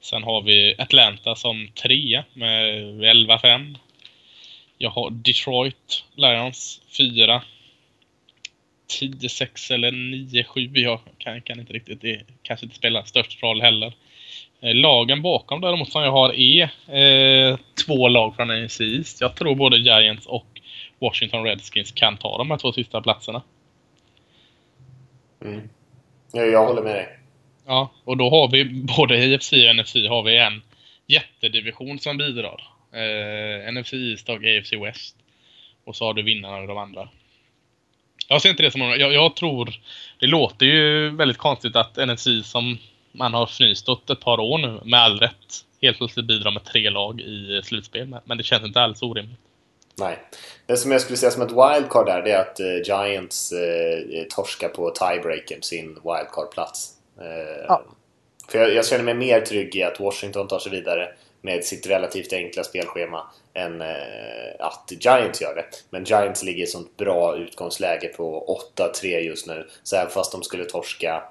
[0.00, 3.76] Sen har vi Atlanta som trea med 11-5.
[4.82, 7.42] Jag har Detroit Lions 4.
[9.00, 10.70] 10-6 eller 9-7.
[10.78, 12.00] Jag kan, kan, inte riktigt.
[12.00, 13.92] Det kanske inte spelar störst roll heller.
[14.60, 19.20] Eh, lagen bakom däremot som jag har är eh, två lag från NFC East.
[19.20, 20.60] Jag tror både Giants och
[20.98, 23.42] Washington Redskins kan ta de här två sista platserna.
[25.44, 25.68] Mm.
[26.32, 27.08] Ja, jag håller med dig.
[27.66, 28.64] Ja, och då har vi
[28.96, 30.62] både IFC och NFC har vi en
[31.06, 32.79] jättedivision som bidrar.
[32.92, 35.16] Eh, NFC East och AFC West.
[35.84, 37.08] Och så har du vinnarna av de andra.
[38.28, 39.74] Jag ser inte det som någon, jag, jag, tror...
[40.20, 42.78] Det låter ju väldigt konstigt att NFC som
[43.12, 46.64] man har fnyst åt ett par år nu, med all rätt, helt plötsligt bidrar med
[46.64, 48.16] tre lag i slutspel.
[48.24, 49.40] Men det känns inte alls orimligt.
[49.98, 50.18] Nej.
[50.66, 54.24] Det som jag skulle säga som ett wildcard där, det är att eh, Giants eh,
[54.30, 56.90] torskar på tiebreaken sin wildcard-plats.
[57.20, 57.84] Eh, ja.
[58.48, 61.08] För jag, jag, känner mig mer trygg i att Washington tar sig vidare
[61.42, 65.64] med sitt relativt enkla spelschema än eh, att Giants gör det.
[65.90, 69.68] Men Giants ligger i ett sånt bra utgångsläge på 8-3 just nu.
[69.82, 71.22] Så även fast de skulle torska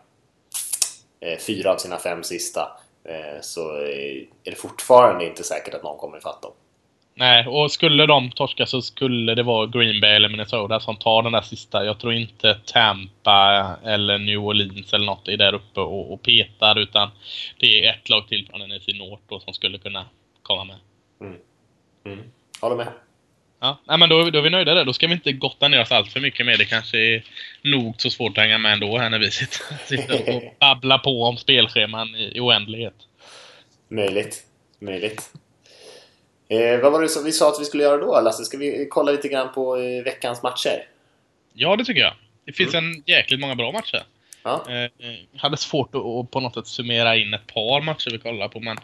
[1.19, 5.83] eh, fyra av sina fem sista eh, så eh, är det fortfarande inte säkert att
[5.83, 6.53] någon kommer ifatt dem.
[7.19, 11.23] Nej, och skulle de torska så skulle det vara Green Bay eller Minnesota som tar
[11.23, 11.85] den där sista.
[11.85, 16.79] Jag tror inte Tampa eller New Orleans eller något är där uppe och, och petar
[16.79, 17.09] utan
[17.57, 20.05] det är ett lag till från NFC North då som skulle kunna
[20.41, 20.75] komma med.
[21.21, 21.39] Mm.
[22.05, 22.19] Mm.
[22.61, 22.87] Håller med.
[23.59, 24.85] Ja, nej, men då, då är vi nöjda där.
[24.85, 26.57] Då ska vi inte gotta ner oss allt för mycket mer.
[26.57, 27.23] Det kanske är
[27.61, 31.23] nog så svårt att hänga med ändå här när vi sitter, sitter och babblar på
[31.23, 32.95] om spelscheman i, i oändlighet.
[33.89, 34.45] Möjligt.
[34.79, 35.31] Möjligt.
[36.49, 38.43] Eh, vad var det som vi sa att vi skulle göra då, Lasse?
[38.43, 40.87] Ska vi kolla lite grann på eh, veckans matcher?
[41.53, 42.13] Ja, det tycker jag.
[42.45, 42.91] Det finns mm.
[42.91, 44.03] en jäkligt många bra matcher.
[44.43, 44.65] Ja.
[44.69, 44.89] Eh, eh
[45.37, 48.59] hade svårt att, att, på något sätt summera in ett par matcher vi kollar på,
[48.59, 48.77] men,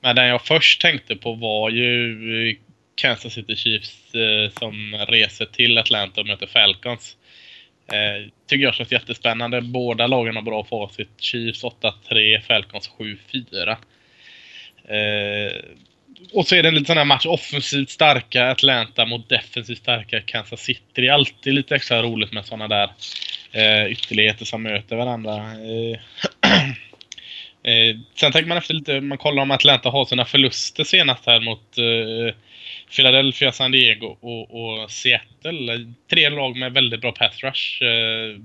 [0.00, 2.56] men den jag först tänkte på var ju
[2.94, 7.16] Kansas City Chiefs eh, som reser till Atlanta och möter Falcons.
[7.92, 9.60] Eh, tycker jag känns jättespännande.
[9.60, 11.08] Båda lagen har bra facit.
[11.18, 13.76] Chiefs 8-3, Falcons 7-4.
[14.84, 15.52] Eh,
[16.32, 17.26] och så är det en liten sån här match.
[17.26, 20.82] Offensivt starka Atlanta mot defensivt starka Kansas City.
[20.92, 22.90] Det är alltid lite extra roligt med såna där
[23.52, 25.36] eh, ytterligheter som möter varandra.
[25.36, 25.98] Eh,
[27.72, 31.40] eh, sen tänker man efter lite, man kollar om Atlanta har sina förluster senast här
[31.40, 32.34] mot eh,
[32.96, 35.92] Philadelphia, San Diego och, och, Seattle.
[36.10, 37.82] Tre lag med väldigt bra pass rush.
[37.82, 38.40] Eh,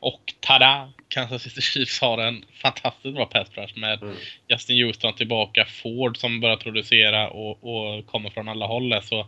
[0.00, 0.92] och tada!
[1.08, 4.16] Kansas City Chiefs har en fantastiskt bra pass rush med mm.
[4.48, 9.02] Justin Houston tillbaka, Ford som börjar producera och, och kommer från alla håll.
[9.02, 9.20] Så,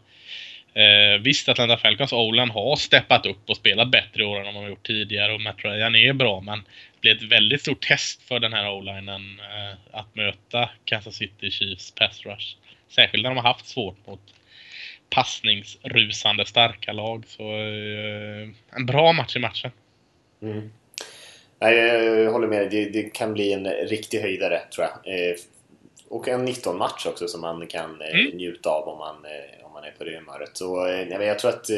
[0.74, 4.57] eh, visst, Atlanta Falcons Olan har steppat upp och spelat bättre i år än de
[4.57, 8.22] har gjort tidigare och Matt Ryan är bra men det blir ett väldigt stort test
[8.22, 12.57] för den här O-linen eh, att möta Kansas City Chiefs pass rush.
[12.89, 14.20] Särskilt när de har haft svårt mot
[15.11, 17.24] passningsrusande starka lag.
[17.26, 19.70] Så eh, en bra match i matchen.
[20.43, 20.70] Mm.
[21.61, 25.14] Nej, jag håller med det, det kan bli en riktig höjdare tror jag.
[25.14, 25.36] Eh,
[26.08, 28.36] och en 19-match också som man kan eh, mm.
[28.36, 30.50] njuta av om man, eh, om man är på det humöret.
[30.52, 31.70] Så, jag tror att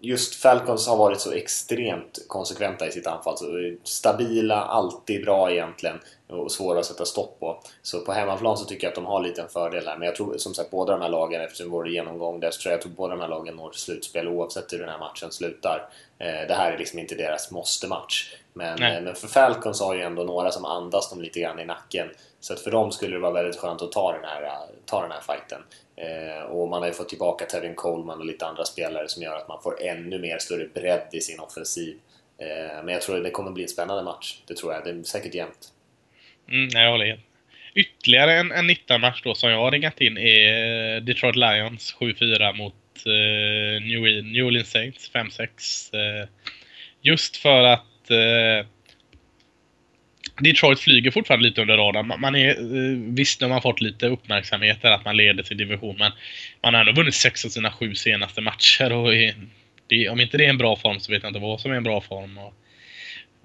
[0.00, 3.36] just Falcons har varit så extremt konsekventa i sitt anfall.
[3.36, 3.46] Så
[3.82, 5.96] stabila, alltid bra egentligen
[6.28, 7.62] och svåra att sätta stopp på.
[7.82, 9.96] Så på hemmaplan så tycker jag att de har lite en fördel här.
[9.96, 12.72] Men jag tror som sagt båda de här lagen, eftersom vår genomgång där, så tror
[12.72, 15.88] jag att båda de här lagen når till slutspel oavsett hur den här matchen slutar.
[16.18, 18.34] Det här är liksom inte deras måste-match.
[18.56, 21.64] Men, eh, men för Falcons har ju ändå några som andas dem lite grann i
[21.64, 22.08] nacken.
[22.40, 24.50] Så att för dem skulle det vara väldigt skönt att ta den här,
[24.86, 25.62] ta den här fighten.
[25.96, 29.36] Eh, och man har ju fått tillbaka Tevin Coleman och lite andra spelare som gör
[29.36, 31.96] att man får ännu mer större bredd i sin offensiv.
[32.38, 34.38] Eh, men jag tror att det kommer bli en spännande match.
[34.46, 34.84] Det tror jag.
[34.84, 35.68] Det är säkert jämnt.
[36.48, 37.24] Mm, jag håller helt.
[37.74, 42.74] Ytterligare en, en 19-match då som jag har ringat in är Detroit Lions 7-4 mot
[43.06, 45.40] eh, New, New Orleans Saints 5-6.
[45.94, 46.28] Eh,
[47.00, 48.66] just för att eh,
[50.40, 52.20] Detroit flyger fortfarande lite under radarn.
[52.20, 55.56] Man är, eh, visst, nu har man fått lite uppmärksamhet där att man leder sin
[55.56, 56.12] division, men
[56.62, 58.92] man har ändå vunnit sex av sina sju senaste matcher.
[58.92, 59.12] Och
[59.86, 61.76] det, om inte det är en bra form så vet jag inte vad som är
[61.76, 62.38] en bra form.
[62.38, 62.54] Och,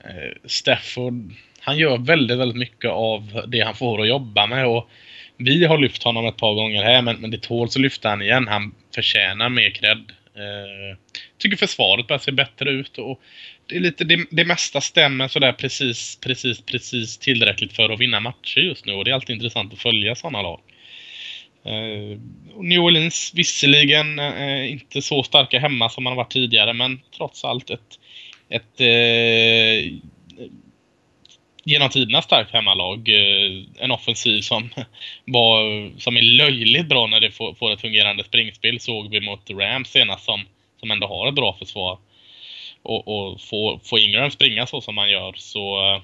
[0.09, 4.67] eh, Stafford, han gör väldigt, väldigt mycket av det han får att jobba med.
[4.67, 4.89] Och
[5.37, 8.21] vi har lyft honom ett par gånger här, men, men det tåls att lyfta han
[8.21, 8.47] igen.
[8.47, 10.11] Han förtjänar mer cred.
[10.35, 10.97] Eh,
[11.37, 12.97] tycker försvaret börjar se bättre ut.
[12.97, 13.21] Och
[13.65, 18.19] det, är lite, det, det mesta stämmer sådär precis, precis, precis tillräckligt för att vinna
[18.19, 18.93] matcher just nu.
[18.93, 20.61] Och det är alltid intressant att följa sådana lag.
[21.65, 22.19] Eh,
[22.57, 27.45] New Orleans visserligen eh, inte så starka hemma som man har varit tidigare, men trots
[27.45, 27.99] allt ett,
[28.49, 29.93] ett eh,
[31.63, 33.09] genom tiderna starkt hemmalag.
[33.09, 34.69] Eh, en offensiv som,
[35.25, 39.49] var, som är löjligt bra när det får, får ett fungerande springspel såg vi mot
[39.49, 40.45] Rams senast som,
[40.79, 41.97] som ändå har ett bra försvar.
[42.83, 46.01] Och, och få, få Ingram springa så som man gör så eh,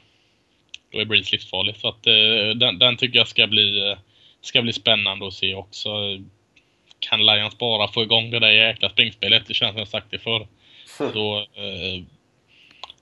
[0.91, 1.75] då är Breeze livsfarlig.
[1.75, 3.95] Så att eh, den, den tycker jag ska bli,
[4.41, 5.89] ska bli spännande att se också.
[6.99, 10.19] Kan Lions bara få igång det där jäkla springspelet, det känns som jag sagt det
[10.19, 10.47] förr.
[11.13, 11.45] Så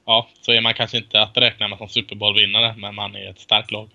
[0.06, 3.30] ja, så är man kanske inte att räkna med som Super Bowl-vinnare, men man är
[3.30, 3.90] ett starkt lag.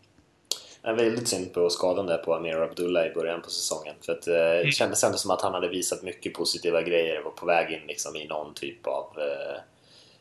[0.83, 3.95] Jag är väldigt synd på skadan där på Amir Abdullah i början på säsongen.
[4.01, 4.67] För att, eh, mm.
[4.67, 7.73] det kändes ändå som att han hade visat mycket positiva grejer och var på väg
[7.73, 9.61] in liksom, i någon typ av eh,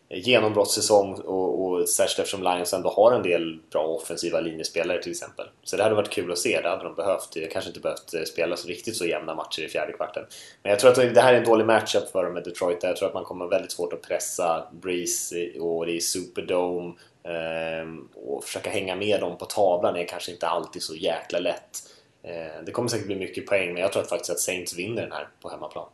[0.09, 5.45] genombrottssäsong och, och särskilt eftersom Lions ändå har en del bra offensiva linjespelare till exempel.
[5.63, 7.35] Så det hade varit kul att se, det hade de behövt.
[7.35, 10.23] Jag kanske inte behövt eh, spela så riktigt så jämna matcher i fjärde kvarten.
[10.63, 12.83] Men jag tror att det här är en dålig matchup för dem med Detroit.
[12.83, 16.93] Jag tror att man kommer väldigt svårt att pressa Breeze och det är Superdome
[17.23, 21.83] ehm, och försöka hänga med dem på tavlan är kanske inte alltid så jäkla lätt.
[22.23, 25.01] Ehm, det kommer säkert bli mycket poäng, men jag tror att faktiskt att Saints vinner
[25.01, 25.87] den här på hemmaplan.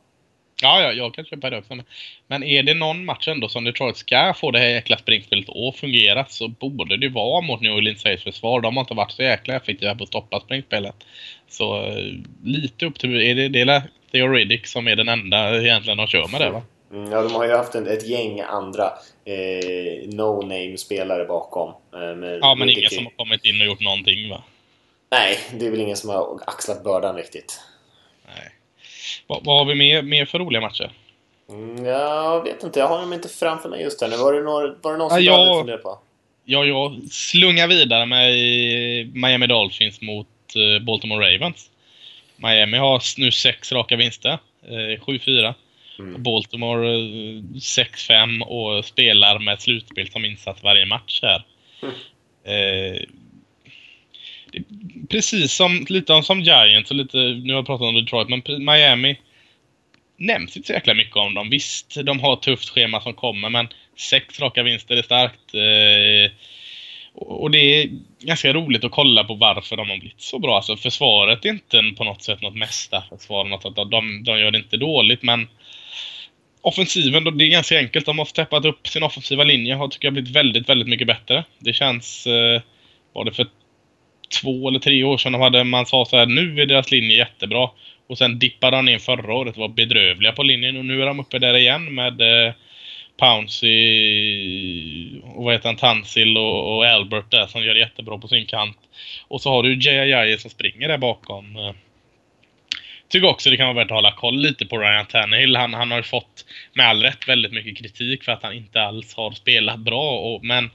[0.66, 1.78] Ja, ja, jag kan köpa det också.
[2.28, 5.76] Men är det någon match ändå som Detroit ska få det här jäkla springspelet att
[5.76, 8.62] fungera så borde det vara mot New Orleans Saints försvar.
[8.62, 10.96] De har inte varit så jäkla effektiva på att stoppa springspelet.
[11.50, 12.14] Så eh,
[12.44, 13.22] lite upp till...
[13.22, 16.50] Är det, det är Theo Riddick som är den enda egentligen de kör med det
[16.50, 16.62] va?
[16.92, 18.94] Mm, ja, de har ju haft en, ett gäng andra
[19.26, 21.70] eh, no-name-spelare bakom.
[21.70, 24.44] Eh, ja, men ingen som har kommit in och gjort någonting va?
[25.12, 27.60] Nej, det är väl ingen som har axlat bördan riktigt.
[29.28, 30.92] Vad, vad har vi mer, mer för roliga matcher?
[31.50, 34.18] Mm, jag vet inte, jag har dem inte framför mig just här nu.
[34.18, 36.00] Var det, någon, var det någon som ja, du hade funderat på?
[36.46, 38.32] Ja, jag slungar vidare med
[39.16, 41.70] Miami Dolphins mot eh, Baltimore Ravens.
[42.38, 44.40] Miami har nu sex raka vinster.
[44.68, 45.46] 7-4.
[45.46, 45.54] Eh,
[46.00, 46.24] mm.
[46.24, 51.46] Baltimore 6-5 eh, och spelar med slutspel som insats varje match här.
[51.82, 51.96] Mm.
[52.44, 53.02] Eh,
[55.10, 59.18] precis som, lite som Giants och lite, nu har jag pratat om Detroit, men Miami
[60.18, 61.50] nämns inte så jäkla mycket om dem.
[61.50, 65.54] Visst, de har ett tufft schema som kommer, men sex raka vinster är starkt.
[65.54, 66.38] Eh,
[67.18, 67.90] och det är
[68.20, 70.56] ganska roligt att kolla på varför de har blivit så bra.
[70.56, 73.46] Alltså försvaret är inte på något sätt något mästarförsvar.
[73.46, 75.48] Något, de, de gör det inte dåligt, men
[76.62, 78.06] offensiven, det är ganska enkelt.
[78.06, 81.44] De har steppat upp sin offensiva linje och tycker jag blivit väldigt, väldigt mycket bättre.
[81.60, 82.28] Det känns...
[82.28, 82.62] Eh,
[83.14, 83.48] var det för
[84.42, 87.18] två eller tre år sedan de hade, man sa så här, nu är deras linje
[87.18, 87.70] jättebra.
[88.08, 91.06] Och sen dippade han in förra året och var bedrövliga på linjen och nu är
[91.06, 92.54] de uppe där igen med eh,
[93.18, 93.70] Pouncy
[95.24, 98.46] och vad heter han, Tansil och, och, Albert där som gör det jättebra på sin
[98.46, 98.78] kant.
[99.28, 101.56] Och så har du Jay som springer där bakom.
[101.56, 101.74] Eh,
[103.08, 105.56] tycker också det kan vara värt att hålla koll lite på Ryan Tannehill.
[105.56, 109.16] Han, han har fått med all rätt väldigt mycket kritik för att han inte alls
[109.16, 110.20] har spelat bra.
[110.20, 110.70] Och, men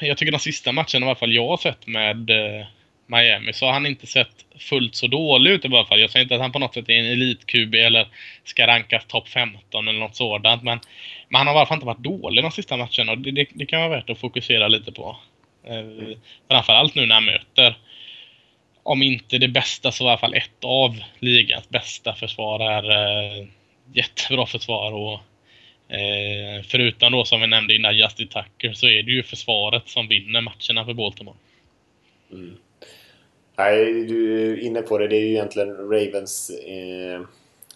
[0.00, 2.66] jag tycker de sista matcherna i alla fall jag har sett med eh,
[3.06, 6.00] Miami så har han inte sett fullt så dålig ut i alla fall.
[6.00, 8.08] Jag säger inte att han på något sätt är en elit-QB eller
[8.44, 10.62] ska rankas topp 15 eller något sådant.
[10.62, 10.80] Men,
[11.28, 13.48] men han har i alla fall inte varit dålig de sista matcherna och det, det,
[13.54, 15.16] det kan vara värt att fokusera lite på.
[15.64, 16.16] Eh,
[16.48, 17.76] framförallt nu när han möter
[18.82, 23.46] om inte det bästa så i alla fall ett av ligans bästa försvar är eh,
[23.92, 25.20] jättebra försvar och
[25.94, 30.08] eh, förutom då som vi nämnde innan Justin Tucker så är det ju försvaret som
[30.08, 31.36] vinner matcherna för Baltimore.
[32.32, 32.56] Mm.
[33.56, 35.08] Nej, du är inne på det.
[35.08, 37.20] Det är ju egentligen Ravens eh,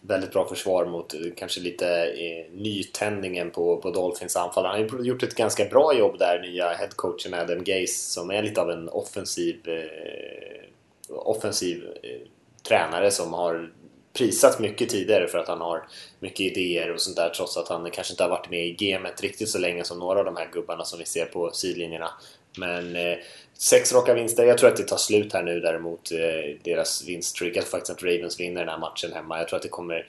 [0.01, 4.67] väldigt bra försvar mot eh, kanske lite eh, nytändningen på, på Dolphins anfall.
[4.67, 8.61] Han har gjort ett ganska bra jobb där, nya headcoachen Adam Gaze som är lite
[8.61, 10.65] av en offensiv, eh,
[11.09, 12.29] offensiv eh,
[12.69, 13.73] tränare som har
[14.13, 15.89] prisat mycket tidigare för att han har
[16.21, 19.21] mycket idéer och sånt där trots att han kanske inte har varit med i gamet
[19.21, 22.11] riktigt så länge som några av de här gubbarna som vi ser på sidlinjerna.
[22.57, 23.19] Men eh,
[23.59, 24.45] sex raka vinster.
[24.45, 27.57] Jag tror att det tar slut här nu däremot, eh, deras vinststreak.
[27.57, 29.39] Jag tror faktiskt att Ravens vinner den här matchen hemma.
[29.39, 30.07] Jag tror att det kommer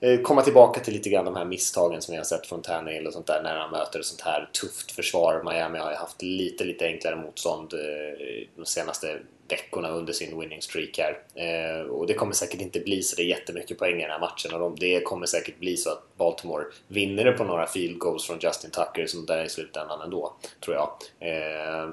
[0.00, 3.06] eh, komma tillbaka till lite grann de här misstagen som vi har sett från Tannehill
[3.06, 5.42] och sånt där när han möter ett sånt här tufft försvar.
[5.44, 9.18] Miami har ju haft lite, lite enklare motstånd eh, de senaste
[9.48, 11.18] veckorna under sin winning streak här.
[11.34, 14.18] Eh, och det kommer säkert inte bli så det är jättemycket poäng i den här
[14.18, 17.98] matchen och de, det kommer säkert bli så att Baltimore vinner det på några field
[17.98, 20.34] goals från Justin Tucker som där i slutändan ändå,
[20.64, 20.90] tror jag.
[21.20, 21.88] Eh,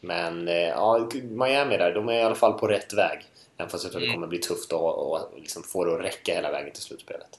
[0.00, 3.18] men eh, ja, Miami där, de är i alla fall på rätt väg.
[3.58, 4.10] Även fast jag tror mm.
[4.10, 7.38] det kommer bli tufft att och liksom få det att räcka hela vägen till slutspelet.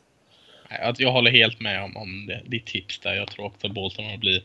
[0.97, 3.13] Jag håller helt med om, om ditt tips där.
[3.13, 4.43] Jag tror också att Baltimore blir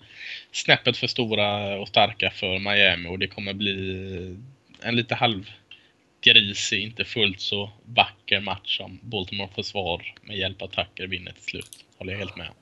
[0.52, 4.36] snäppet för stora och starka för Miami och det kommer bli
[4.84, 11.06] en lite halvgrisig, inte fullt så vacker match som Baltimore försvar med hjälp av Tucker
[11.06, 11.84] vinner till slut.
[11.98, 12.54] Håller jag helt med om.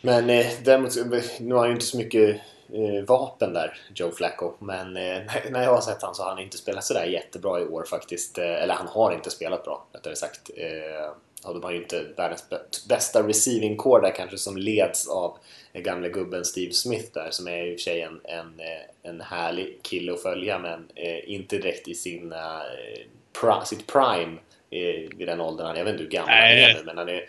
[0.00, 0.96] Men eh, däremot,
[1.40, 2.40] nu har han ju inte så mycket
[2.72, 4.52] eh, vapen där, Joe Flacco.
[4.58, 7.64] Men eh, när jag har sett han så har han inte spelat sådär jättebra i
[7.64, 8.38] år faktiskt.
[8.38, 10.50] Eh, eller han har inte spelat bra, rättare sagt.
[10.56, 12.44] Eh, och de har ju inte världens
[12.88, 15.38] bästa receiving core där kanske som leds av
[15.80, 19.20] gamle gubben Steve Smith där som är i och för sig en, en, eh, en
[19.20, 23.06] härlig kille att följa men eh, inte direkt i sina, eh,
[23.40, 24.38] pra, sitt prime
[24.70, 25.76] eh, vid den åldern.
[25.76, 27.24] Jag vet inte hur gammal han är nu men han är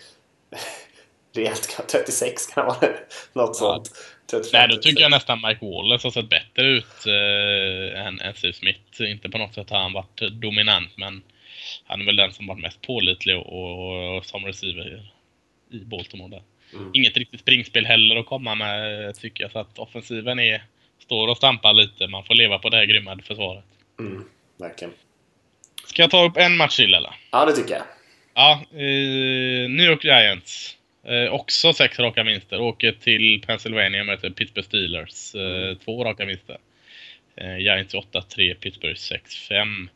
[1.35, 2.93] rejält 36 kan han vara.
[3.33, 3.91] Något sånt.
[4.31, 8.33] 35, Nej, då tycker jag nästan Mike Wallace har sett bättre ut eh, än, än
[8.33, 9.01] Steve Smith.
[9.01, 11.23] Inte på något sätt har han varit dominant men
[11.85, 15.11] han är väl den som varit mest pålitlig och, och, och som receiver
[15.71, 16.41] i Baltimore där.
[16.74, 16.91] Mm.
[16.93, 19.51] Inget riktigt springspel heller att komma med tycker jag.
[19.51, 20.63] Så att offensiven är,
[20.99, 22.07] står och stampar lite.
[22.07, 23.65] Man får leva på det här grymma försvaret.
[23.99, 24.24] Mm,
[24.57, 24.93] verkligen.
[25.86, 27.15] Ska jag ta upp en match till eller?
[27.32, 27.84] Ja, det tycker jag.
[28.34, 30.78] Ja, eh, New York Giants.
[31.03, 32.61] Eh, också sex raka vinster.
[32.61, 35.36] Åker till Pennsylvania och möter Pittsburgh Steelers.
[35.36, 35.76] Eh, mm.
[35.76, 36.57] Två raka vinster.
[37.36, 39.89] Eh, Giants 8-3, Pittsburgh 6-5.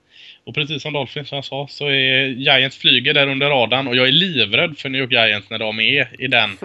[0.44, 3.96] Och precis som Dolphins som jag sa så är Giants flyger där under radarn och
[3.96, 6.58] jag är livrädd för New York Giants när de är i den.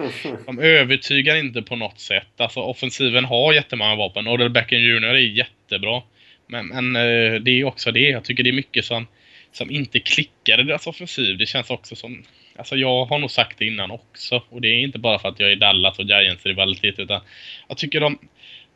[0.45, 2.27] De övertygar inte på något sätt.
[2.37, 4.27] Alltså offensiven har jättemånga vapen.
[4.27, 6.01] Odell Beckham Jr är jättebra.
[6.47, 8.09] Men, men eh, det är också det.
[8.09, 9.07] Jag tycker det är mycket som,
[9.51, 11.37] som inte klickar i deras offensiv.
[11.37, 12.23] Det känns också som...
[12.55, 14.43] Alltså jag har nog sagt det innan också.
[14.49, 17.21] Och det är inte bara för att jag är Dallas och Giants rivalitet utan
[17.67, 18.19] jag tycker de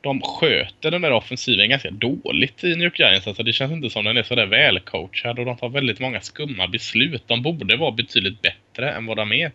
[0.01, 3.27] de sköter den där offensiven ganska dåligt i New York Giants.
[3.27, 6.67] Alltså det känns inte som den är sådär välcoachad och de tar väldigt många skumma
[6.67, 7.23] beslut.
[7.27, 9.51] De borde vara betydligt bättre än vad de är.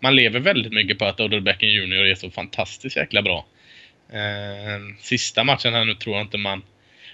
[0.00, 3.46] Man lever väldigt mycket på att Odell Beckham Jr är så fantastiskt jäkla bra.
[4.12, 6.62] Eh, sista matchen här nu tror jag inte man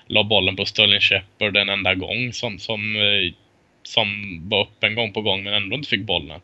[0.06, 3.32] la bollen på Sterling Shepard en enda gång som, som, eh,
[3.82, 4.08] som
[4.48, 6.40] var upp en gång på gång men ändå inte fick bollen.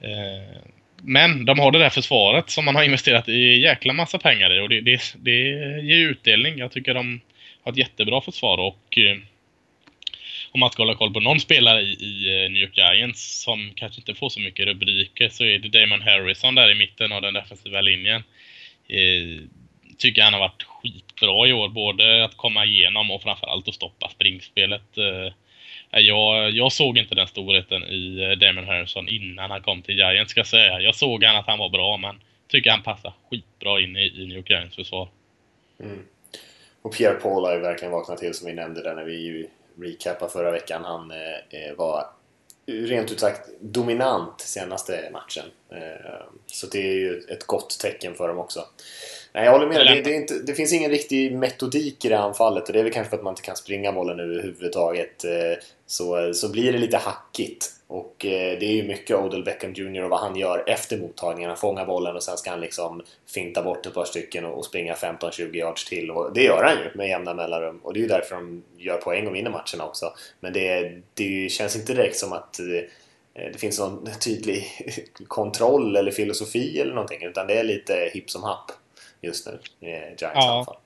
[0.00, 0.58] Eh,
[1.02, 4.60] men de har det där försvaret som man har investerat i jäkla massa pengar i
[4.60, 5.40] och det, det, det
[5.82, 6.58] ger utdelning.
[6.58, 7.20] Jag tycker de
[7.62, 9.16] har ett jättebra försvar och eh,
[10.52, 13.72] om man ska hålla koll på någon spelare i, i eh, New York Giants som
[13.74, 17.22] kanske inte får så mycket rubriker så är det Damon Harrison där i mitten av
[17.22, 18.22] den defensiva linjen.
[18.88, 19.44] Eh,
[19.98, 24.08] tycker han har varit skitbra i år, både att komma igenom och framförallt att stoppa
[24.08, 24.98] springspelet.
[24.98, 25.32] Eh,
[25.90, 30.30] jag, jag såg inte den storheten i eh, Damon Harrison innan han kom till Giants
[30.30, 30.80] ska jag säga.
[30.80, 34.26] Jag såg han att han var bra men tycker han passar skitbra in i, i
[34.26, 35.08] New York Giants försvar.
[35.80, 36.06] Mm.
[36.82, 39.48] Och Pierre Paul har ju verkligen vaknat till som vi nämnde där när vi
[39.80, 40.84] recapade förra veckan.
[40.84, 42.06] Han eh, eh, var
[42.66, 45.44] rent ut sagt dominant senaste matchen.
[45.72, 48.64] Eh, så det är ju ett gott tecken för dem också.
[49.32, 52.66] Nej, jag håller med det, det, inte, det, finns ingen riktig metodik i det anfallet
[52.66, 55.24] och det är väl kanske för att man inte kan springa bollen överhuvudtaget.
[55.24, 57.66] Eh, så, så blir det lite hackigt.
[57.86, 61.50] Och eh, det är ju mycket Odell Beckham Jr och vad han gör efter mottagningen.
[61.50, 63.02] Han fångar bollen och sen ska han liksom
[63.34, 66.10] finta bort ett par stycken och springa 15-20 yards till.
[66.10, 67.80] Och det gör han ju med jämna mellanrum.
[67.82, 70.12] Och det är ju därför de gör poäng och vinner matcherna också.
[70.40, 74.66] Men det, det känns inte direkt som att eh, det finns någon tydlig
[75.28, 77.22] kontroll eller filosofi eller någonting.
[77.22, 78.72] Utan det är lite hipp som happ
[79.22, 79.58] just nu.
[79.80, 80.30] Giants ja.
[80.34, 80.76] i alla fall.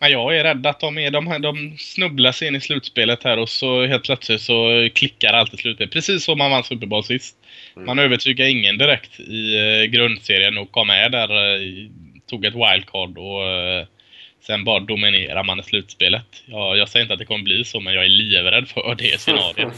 [0.00, 3.38] Ja, jag är rädd att de, är, de, de snubblar sig in i slutspelet här
[3.38, 5.92] och så helt plötsligt så klickar allt i slutet.
[5.92, 7.36] Precis som man vann Super Bowl sist.
[7.76, 7.86] Mm.
[7.86, 11.60] Man övertygar ingen direkt i eh, grundserien och kom med där, eh,
[12.26, 13.86] tog ett wildcard och eh,
[14.40, 16.42] sen bara dominerar man i slutspelet.
[16.46, 19.20] Jag, jag säger inte att det kommer bli så, men jag är livrädd för det
[19.20, 19.74] scenariot.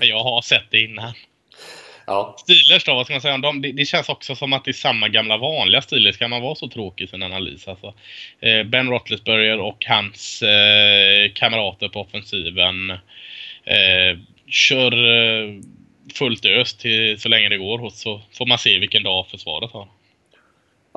[0.00, 1.12] jag har sett det innan.
[2.06, 2.36] Ja.
[2.38, 3.62] Steelers då, vad ska man säga om dem?
[3.62, 6.16] Det, det, känns också som att det är samma gamla vanliga Steelers.
[6.16, 7.68] Kan man vara så tråkig i sin analys?
[7.68, 7.94] Alltså,
[8.40, 12.90] eh, ben Roethlisberger och hans eh, kamrater på offensiven
[13.64, 15.54] eh, kör eh,
[16.14, 17.84] fullt ös till, så länge det går.
[17.84, 19.88] Och så får man se vilken dag försvaret har.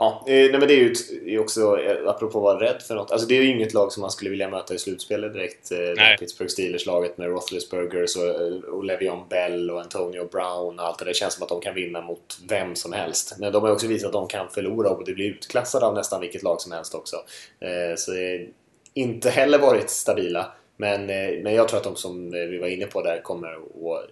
[0.02, 0.94] Ja, eh, nej men det är
[1.26, 3.92] ju också, eh, apropå att vara rädd för något, alltså det är ju inget lag
[3.92, 5.72] som man skulle vilja möta i slutspelet direkt.
[5.72, 8.24] Eh, Pittsburgh Steelers-laget med Roethlisbergers och,
[8.74, 11.14] och Le'Veon Bell och Antonio Brown och allt det där.
[11.14, 13.36] känns som att de kan vinna mot vem som helst.
[13.40, 16.44] Men de har också visat att de kan förlora och bli utklassade av nästan vilket
[16.44, 17.18] lag som helst också.
[17.98, 18.48] Så det
[18.94, 20.52] inte heller varit stabila.
[20.78, 21.06] Men,
[21.44, 24.10] men jag tror att de som vi var inne på där kommer att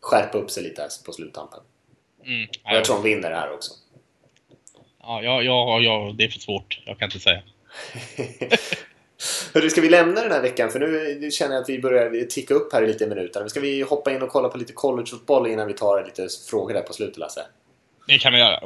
[0.00, 1.60] skärpa upp sig lite på sluttampen.
[2.24, 2.48] Mm.
[2.64, 3.72] Jag tror de vinner det här också.
[5.06, 6.80] Ja, ja, ja, ja, det är för svårt.
[6.84, 7.42] Jag kan inte säga.
[9.54, 10.70] Hörru, ska vi lämna den här veckan?
[10.70, 10.80] För
[11.20, 13.48] nu känner jag att vi börjar ticka upp här i lite minuter.
[13.48, 16.82] Ska vi hoppa in och kolla på lite collegefotboll innan vi tar lite frågor där
[16.82, 17.40] på slutet, Lasse?
[18.06, 18.60] Det kan vi göra.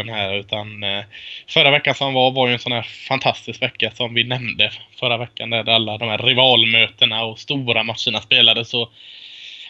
[0.00, 1.04] Podden här utan eh,
[1.48, 4.70] förra veckan som var var ju en sån här fantastisk vecka som vi nämnde
[5.00, 8.68] förra veckan där alla de här rivalmötena och stora matcherna spelades.
[8.68, 8.88] Så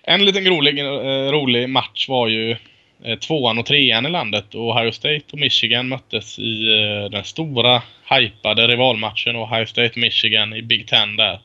[0.02, 2.56] en liten rolig, eh, rolig match var ju
[3.04, 4.54] eh, tvåan och trean i landet.
[4.54, 6.66] Ohio State och Michigan möttes i
[7.10, 11.40] den stora hypade rivalmatchen Ohio State-Michigan i Big Ten där.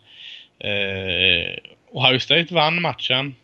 [1.91, 3.35] Ohio State vann matchen.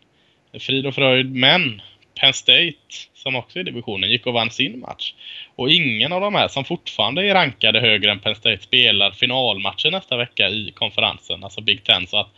[0.59, 1.81] Frid och fröjd, men
[2.21, 2.75] Penn State,
[3.13, 5.13] som också är i divisionen, gick och vann sin match.
[5.55, 9.91] Och ingen av de här som fortfarande är rankade högre än Penn State spelar finalmatcher
[9.91, 12.07] nästa vecka i konferensen, alltså Big Ten.
[12.07, 12.29] Så att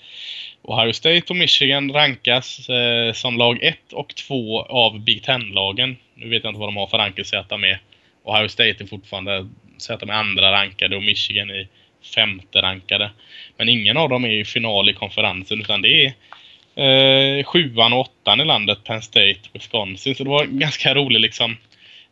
[0.61, 5.97] Ohio State och Michigan rankas eh, som lag 1 och 2 av Big Ten-lagen.
[6.15, 7.79] Nu vet jag inte vad de har för rankingsätta med.
[8.23, 11.67] Ohio State är fortfarande sätta att de är andra rankade och Michigan är
[12.15, 13.11] femte rankade.
[13.57, 16.13] Men ingen av dem är i final i konferensen utan det är
[16.75, 20.15] eh, sjuan och åttan i landet, Penn State, Wisconsin.
[20.15, 21.57] Så det var en ganska rolig liksom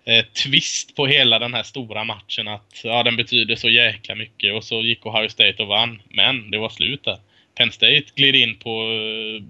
[0.06, 4.54] eh, twist på hela den här stora matchen att ja, den betyder så jäkla mycket
[4.54, 6.02] och så gick Ohio State och vann.
[6.10, 7.18] Men det var slut där.
[7.56, 9.44] Penn State gled in på, eh,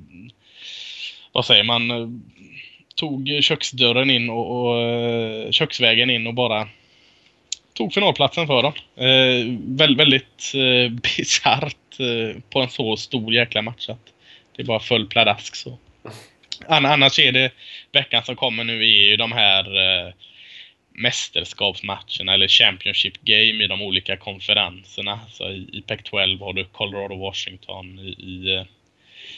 [1.31, 2.07] vad säger man, eh,
[2.95, 6.67] tog köksdörren in och, och eh, köksvägen in och bara
[7.73, 8.73] tog finalplatsen för dem.
[8.95, 14.10] Eh, väldigt väldigt eh, bisarrt eh, på en så stor jäkla match att
[14.55, 15.77] det bara föll pladask så.
[16.67, 17.51] Annars är det
[17.91, 20.13] veckan som kommer nu är ju de här eh,
[20.93, 25.19] mästerskapsmatcherna eller Championship Game i de olika konferenserna.
[25.29, 27.99] Så i, i Pac-12 har du Colorado Washington.
[27.99, 28.65] I, i, eh,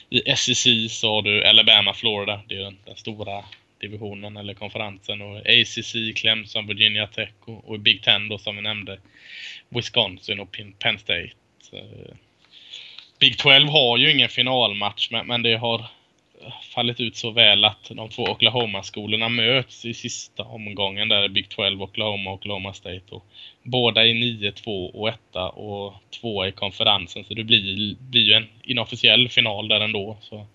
[0.09, 2.41] i SEC så har du Alabama Florida.
[2.47, 3.43] Det är den, den stora
[3.79, 5.21] divisionen eller konferensen.
[5.21, 8.99] Och ACC, Clemson, Virginia Tech och, och Big Ten då som vi nämnde.
[9.69, 11.31] Wisconsin och Penn State.
[11.61, 11.81] Så,
[13.23, 17.65] Big 12 har ju ingen finalmatch men, men det har eh, fallit ut så väl
[17.65, 23.01] att de två Oklahoma-skolorna möts i sista omgången där Big 12, Oklahoma och Oklahoma State.
[23.09, 23.25] Och
[23.63, 25.19] båda är 9-2 och 1
[25.53, 30.17] och 2 i konferensen så det blir, blir ju en inofficiell final där ändå.
[30.21, 30.45] Så,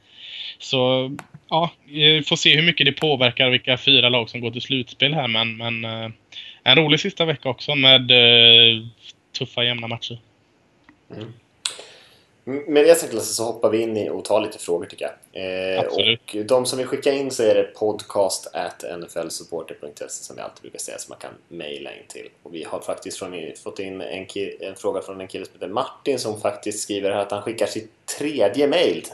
[0.59, 1.11] så
[1.49, 5.15] ja, vi får se hur mycket det påverkar vilka fyra lag som går till slutspel
[5.15, 6.11] här men, men eh,
[6.63, 8.87] en rolig sista vecka också med eh,
[9.39, 10.19] tuffa jämna matcher.
[11.17, 11.33] Mm.
[12.49, 15.79] Med det sagt så hoppar vi in i och tar lite frågor tycker jag.
[15.79, 20.43] Eh, och de som vill skicka in så är det podcast at nflsupporter.se som vi
[20.43, 22.29] alltid brukar säga som man kan mejla in till.
[22.43, 23.35] Och vi har faktiskt från,
[23.65, 24.27] fått in en,
[24.61, 27.91] en, fråga från en kille som heter Martin som faktiskt skriver att han skickar sitt
[28.19, 29.05] tredje mejl.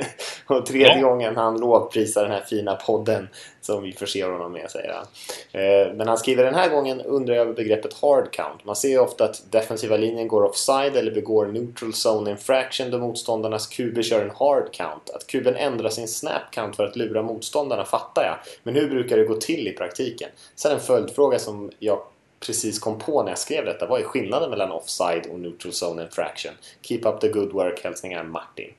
[0.46, 1.08] och tredje ja.
[1.08, 3.28] gången han lovprisar den här fina podden
[3.64, 5.96] som vi förser honom med, säger eh, han.
[5.96, 8.64] Men han skriver den här gången undrar jag över begreppet hard count.
[8.64, 12.98] Man ser ju ofta att defensiva linjen går offside eller begår neutral zone infraction då
[12.98, 15.10] motståndarnas QB kör en hard count.
[15.10, 18.36] Att kuben ändrar sin snap count för att lura motståndarna fattar jag.
[18.62, 20.28] Men hur brukar det gå till i praktiken?
[20.54, 22.02] Sen en följdfråga som jag
[22.46, 23.86] precis kom på när jag skrev detta.
[23.86, 26.52] Vad är skillnaden mellan offside och neutral zone infraction?
[26.82, 27.84] Keep up the good work.
[27.84, 28.70] Hälsningar Martin.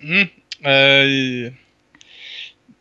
[0.00, 0.28] Mm.
[0.66, 1.52] Uh,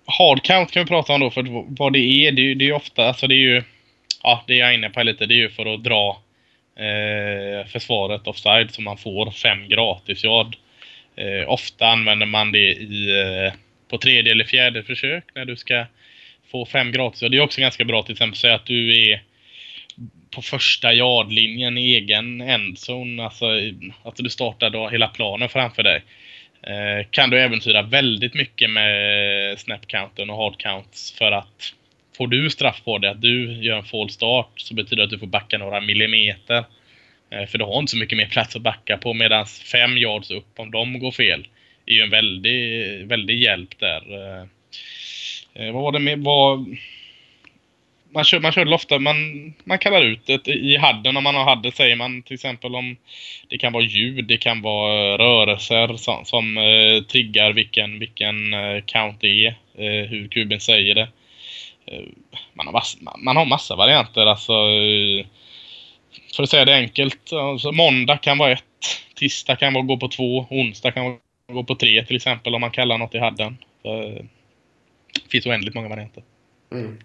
[0.06, 1.46] hard count kan vi prata om då för
[1.78, 2.32] vad det är.
[2.32, 3.64] Det är, det är ofta, alltså det är ju,
[4.24, 5.26] ja det är jag inne på lite.
[5.26, 6.22] Det är ju för att dra
[6.76, 10.56] eh, försvaret offside så man får fem gratis yard.
[11.16, 13.54] Eh, ofta använder man det i, eh,
[13.90, 15.86] på tredje eller fjärde försök när du ska
[16.52, 17.22] få fem gratis.
[17.22, 19.22] Och det är också ganska bra till exempel säga att du är
[20.32, 23.24] på första yardlinjen i egen endzone.
[23.24, 23.46] Alltså
[24.04, 26.02] att du startar då hela planen framför dig.
[26.64, 31.74] Eh, kan du äventyra väldigt mycket med snapcounten och hardcounts för att
[32.18, 35.10] får du straff på det, att du gör en fall start så betyder det att
[35.10, 36.64] du får backa några millimeter.
[37.30, 40.32] Eh, för du har inte så mycket mer plats att backa på medan fem yards
[40.32, 41.48] upp om de går fel
[41.86, 44.04] är ju en väldig, väldig hjälp där.
[45.54, 46.78] Eh, vad var det med, vad,
[48.14, 49.16] man, kör, man kör ofta, man,
[49.64, 52.98] man kallar ut det i hadden om man har hadden säger man till exempel om
[53.50, 58.84] det kan vara ljud, det kan vara rörelser som, som eh, triggar vilken, vilken eh,
[58.86, 61.10] count det är, eh, hur kuben säger det.
[61.86, 62.04] Eh,
[62.54, 64.54] man, har massa, man har massa varianter alltså.
[64.54, 65.26] Eh,
[66.36, 68.64] för att säga det enkelt, alltså, måndag kan vara ett,
[69.16, 71.18] tisdag kan vara gå på två, onsdag kan vara
[71.54, 73.58] gå på tre till exempel om man kallar något i hadden.
[73.84, 74.26] Det eh,
[75.32, 76.24] finns oändligt många varianter.
[76.72, 77.00] Mm.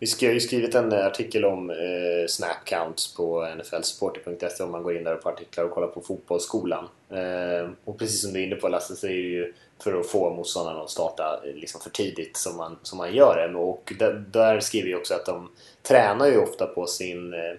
[0.00, 4.96] Vi har ju skrivit en eh, artikel om eh, snapcounts på nflsupporter.se om man går
[4.96, 6.88] in där på artiklar och kollar på fotbollsskolan.
[7.10, 10.06] Eh, och precis som du är inne på Lasse så är det ju för att
[10.06, 13.58] få motståndarna att starta eh, liksom för tidigt som man, som man gör det.
[13.58, 15.50] Och där, där skriver vi också att de
[15.82, 17.54] tränar ju ofta på sin eh,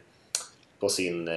[0.79, 1.33] på sin eh,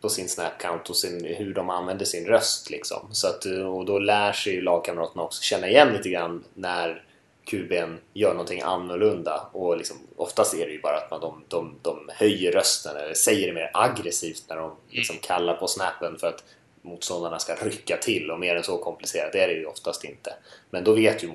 [0.00, 3.08] på sin Snapcount och sin, hur de använder sin röst liksom.
[3.12, 7.02] Så att, och då lär sig ju lagkamraterna också känna igen lite grann när
[7.46, 11.74] QB'n gör någonting annorlunda och liksom, oftast är det ju bara att man, de, de,
[11.82, 16.26] de höjer rösten eller säger det mer aggressivt när de liksom kallar på snappen för
[16.26, 16.44] att
[16.82, 20.34] motståndarna ska rycka till och mer än så komplicerat är det ju oftast inte.
[20.70, 21.28] Men då vet ju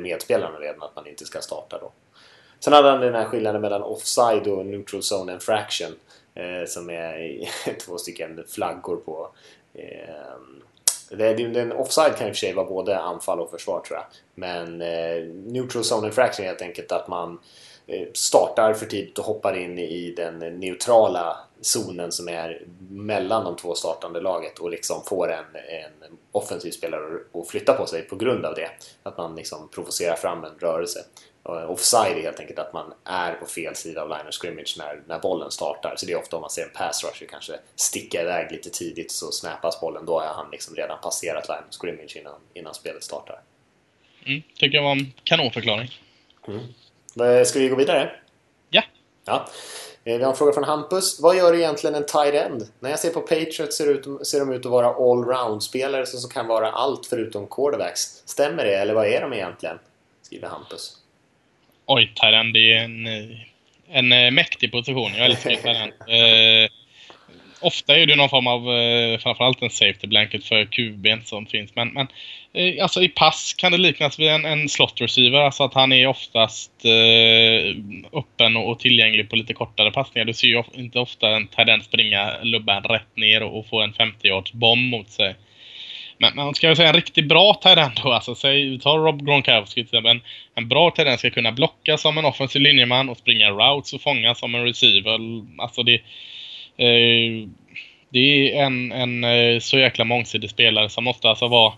[0.00, 1.92] medspelarna redan att man inte ska starta då.
[2.60, 5.94] Sen hade han den här skillnaden mellan offside och neutral zone infraction
[6.34, 7.40] eh, som är
[7.86, 9.30] två stycken flaggor på
[9.74, 10.36] eh,
[11.10, 14.06] det, den offside kan i och för sig vara både anfall och försvar tror jag.
[14.34, 17.38] Men eh, neutral zone infraction är helt enkelt att man
[17.86, 23.56] eh, startar för tidigt och hoppar in i den neutrala zonen som är mellan de
[23.56, 28.16] två startande laget och liksom får en, en offensiv spelare att flytta på sig på
[28.16, 28.70] grund av det.
[29.02, 31.00] Att man liksom provocerar fram en rörelse.
[31.46, 35.02] Offside är helt enkelt att man är på fel sida av line of scrimmage när,
[35.06, 35.94] när bollen startar.
[35.96, 39.12] Så det är ofta om man ser en pass rusher kanske sticka iväg lite tidigt
[39.12, 40.06] så snappas bollen.
[40.06, 43.40] Då har han liksom redan passerat line of scrimmage innan, innan spelet startar.
[44.26, 46.00] Mm, tycker jag var en kanonförklaring.
[46.48, 47.44] Mm.
[47.44, 48.10] Ska vi gå vidare?
[48.70, 48.82] Ja.
[49.24, 49.48] ja.
[50.04, 51.20] Vi har en fråga från Hampus.
[51.20, 52.68] Vad gör egentligen en tight end?
[52.80, 56.46] När jag ser på Patriots ser, ut, ser de ut att vara allround-spelare som kan
[56.46, 58.22] vara allt förutom quarterbacks.
[58.24, 59.78] Stämmer det, eller vad är de egentligen?
[60.22, 60.96] Skriver Hampus.
[61.86, 63.06] Oj, tight end är en,
[63.90, 65.12] en mäktig position.
[65.16, 65.92] Jag älskar end.
[66.08, 66.68] Eh,
[67.60, 71.74] ofta är det någon form av, eh, framförallt en safety blanket för QB som finns.
[71.74, 72.08] Men, men
[72.52, 75.38] eh, alltså i pass kan det liknas vid en, en slot receiver.
[75.38, 77.76] Alltså att han är oftast eh,
[78.12, 80.24] öppen och, och, tillgänglig på lite kortare passningar.
[80.24, 83.80] Du ser ju of, inte ofta en tendens springa lubban rätt ner och, och få
[83.80, 85.34] en 50-yards bomb mot sig.
[86.18, 89.74] Men, men ska jag säga en riktigt bra tight då, alltså säg, ta Rob Gronkowski
[89.74, 90.10] till exempel.
[90.10, 90.22] En,
[90.54, 94.34] en bra tight ska kunna blocka som en offensiv linjeman och springa routes och fånga
[94.34, 95.18] som en receiver.
[95.58, 96.00] Alltså det
[96.76, 97.48] Eh,
[98.08, 101.72] det är en, en eh, så jäkla mångsidig spelare som måste alltså vara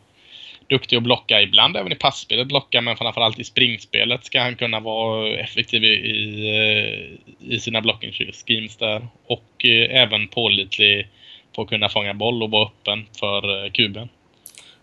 [0.66, 4.80] duktig att blocka ibland även i passspelet blocka men framförallt i springspelet ska han kunna
[4.80, 11.08] vara effektiv i, i, eh, i sina blocking schemes där och eh, även pålitlig
[11.54, 14.08] på att kunna fånga boll och vara öppen för kuben.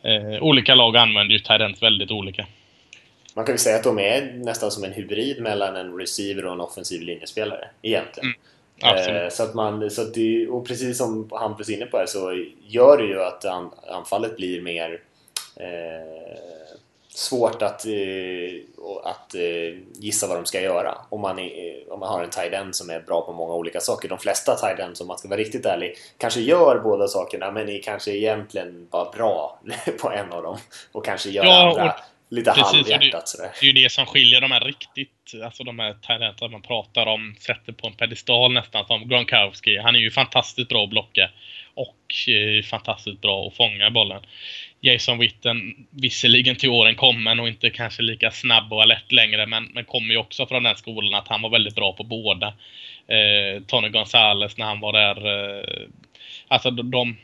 [0.06, 2.45] Eh, olika lag använder ju Tyrant väldigt olika.
[3.34, 6.53] Man kan ju säga att de är nästan som en hybrid mellan en receiver och
[6.53, 8.34] en offensiv linjespelare egentligen.
[8.84, 9.26] Mm.
[9.26, 12.06] Eh, så att man, så att det, och precis som Hampus är inne på här
[12.06, 15.02] så gör det ju att an, anfallet blir mer
[15.56, 16.65] eh,
[17.18, 17.92] svårt att, eh,
[19.04, 19.42] att eh,
[20.00, 23.00] gissa vad de ska göra om man, är, om man har en tight som är
[23.00, 24.10] bra på många olika saker.
[24.10, 27.82] De flesta tight om man ska vara riktigt ärlig, kanske gör båda sakerna men är
[27.82, 29.60] kanske egentligen bara bra
[30.02, 30.58] på en av dem
[30.92, 31.96] och kanske gör ja, andra
[32.30, 33.52] lite Precis, halvhjärtat sådär.
[33.60, 37.06] Det är ju det som skiljer de här riktigt, alltså de här talenterna man pratar
[37.06, 39.78] om, sätter på en pedestal nästan som Gronkowski.
[39.78, 41.30] Han är ju fantastiskt bra att blocka
[41.74, 44.22] och eh, fantastiskt bra att fånga bollen.
[44.81, 49.64] Jason Witten, visserligen till åren kommen och inte kanske lika snabb och alert längre, men,
[49.64, 52.47] men kommer ju också från den skolan att han var väldigt bra på båda.
[53.07, 55.18] Eh, Tony Gonzales när han var där.
[55.27, 55.88] Eh,
[56.47, 57.18] alltså de,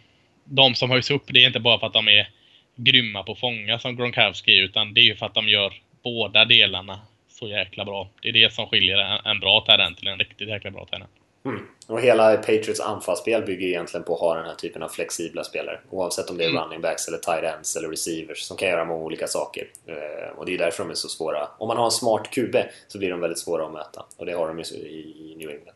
[0.43, 2.29] de som höjs upp, det är inte bara för att de är
[2.75, 5.73] grymma på att fånga som Gronkowski utan det är ju för att de gör
[6.03, 6.99] båda delarna
[7.29, 8.09] så jäkla bra.
[8.21, 11.11] Det är det som skiljer en, bra talent till en riktigt jäkla bra talent.
[11.45, 11.61] Mm.
[11.87, 15.79] Och hela Patriots anfallsspel bygger egentligen på att ha den här typen av flexibla spelare.
[15.89, 16.63] Oavsett om det är mm.
[16.63, 19.67] running backs eller tight ends eller receivers som kan göra många olika saker.
[19.85, 21.47] Eh, och det är därför de är så svåra.
[21.57, 22.55] Om man har en smart QB
[22.87, 24.05] så blir de väldigt svåra att möta.
[24.17, 25.75] Och det har de ju i New England.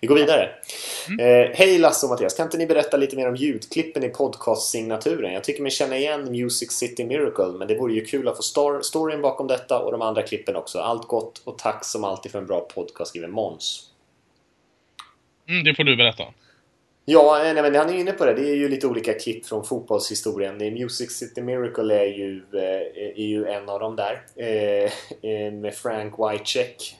[0.00, 0.50] Vi går vidare.
[1.08, 1.20] Mm.
[1.20, 5.32] Eh, Hej Lasse och Mattias, kan inte ni berätta lite mer om ljudklippen i podcast-signaturen?
[5.32, 8.42] Jag tycker mig känna igen Music City Miracle, men det vore ju kul att få
[8.42, 10.78] stor storyn bakom detta och de andra klippen också.
[10.78, 13.90] Allt gott och tack som alltid för en bra podcast, skriver Måns.
[15.48, 16.24] Mm, det får du berätta.
[17.08, 18.34] Ja, eh, nej, men han är inne på det.
[18.34, 20.56] Det är ju lite olika klipp från fotbollshistorien.
[20.56, 24.22] Music City Miracle är ju, eh, är ju en av dem där.
[24.36, 26.96] Eh, med Frank Wycheck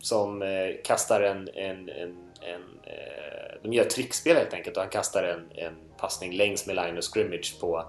[0.00, 0.42] som
[0.84, 1.48] kastar en...
[1.54, 2.62] en, en, en
[3.62, 7.04] de gör trickspel helt enkelt och han kastar en, en passning längs med line of
[7.04, 7.84] scrimmage på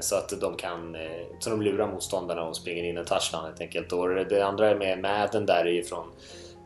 [0.00, 0.96] så att de kan...
[1.40, 3.92] Så de lurar motståndarna och springer in en touchdown helt enkelt.
[3.92, 6.06] Och det andra med Madden där är ju från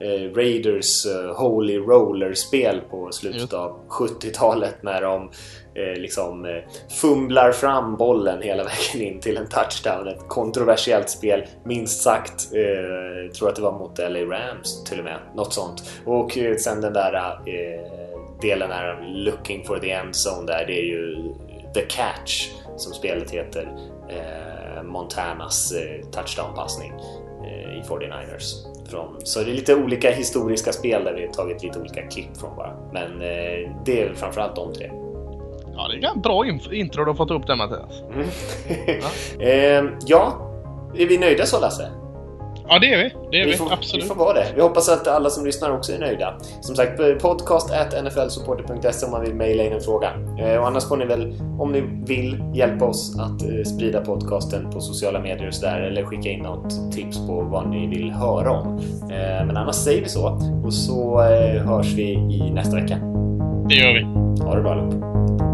[0.01, 5.31] eh, Raiders eh, Holy Roller-spel på slutet av 70-talet när de
[5.75, 6.63] eh, liksom eh,
[7.01, 8.65] fumlar fram bollen hela
[8.95, 10.09] vägen in till en touchdown.
[10.09, 12.49] Ett kontroversiellt spel, minst sagt.
[12.55, 15.19] Eh, tror att det var mot LA Rams till och med.
[15.35, 15.83] Något sånt.
[16.05, 17.15] Och eh, sen den där
[17.47, 17.81] eh,
[18.41, 21.35] delen här Looking for the end zone där, det är ju
[21.75, 23.69] The Catch som spelet heter.
[24.83, 25.73] Montanas
[26.13, 26.93] touchdown-passning
[27.79, 28.55] i 49ers.
[28.93, 32.37] Från, så det är lite olika historiska spel där vi har tagit lite olika klipp
[32.37, 32.77] från bara.
[32.93, 34.91] Men eh, det är framförallt de tre.
[35.75, 38.03] Ja, det är en bra intro du har fått upp där Mattias.
[38.15, 38.29] Mm.
[38.87, 39.45] ja.
[39.47, 40.51] eh, ja,
[40.99, 42.02] är vi nöjda så Lasse?
[42.69, 43.15] Ja, det är vi.
[43.31, 44.05] Det är vi, vi får, absolut.
[44.05, 44.47] Vi får vara det.
[44.55, 46.35] Vi hoppas att alla som lyssnar också är nöjda.
[46.61, 50.11] Som sagt, podcast at nflsupporter.se om man vill mejla in en fråga.
[50.39, 54.71] Eh, och annars får ni väl, om ni vill, hjälpa oss att eh, sprida podcasten
[54.71, 55.81] på sociala medier och sådär.
[55.81, 58.79] Eller skicka in något tips på vad ni vill höra om.
[59.03, 60.41] Eh, men annars säger vi så.
[60.65, 61.21] Och så
[61.67, 62.97] hörs vi i nästa vecka.
[63.69, 64.03] Det gör vi.
[64.45, 65.52] Ha det bra allihop.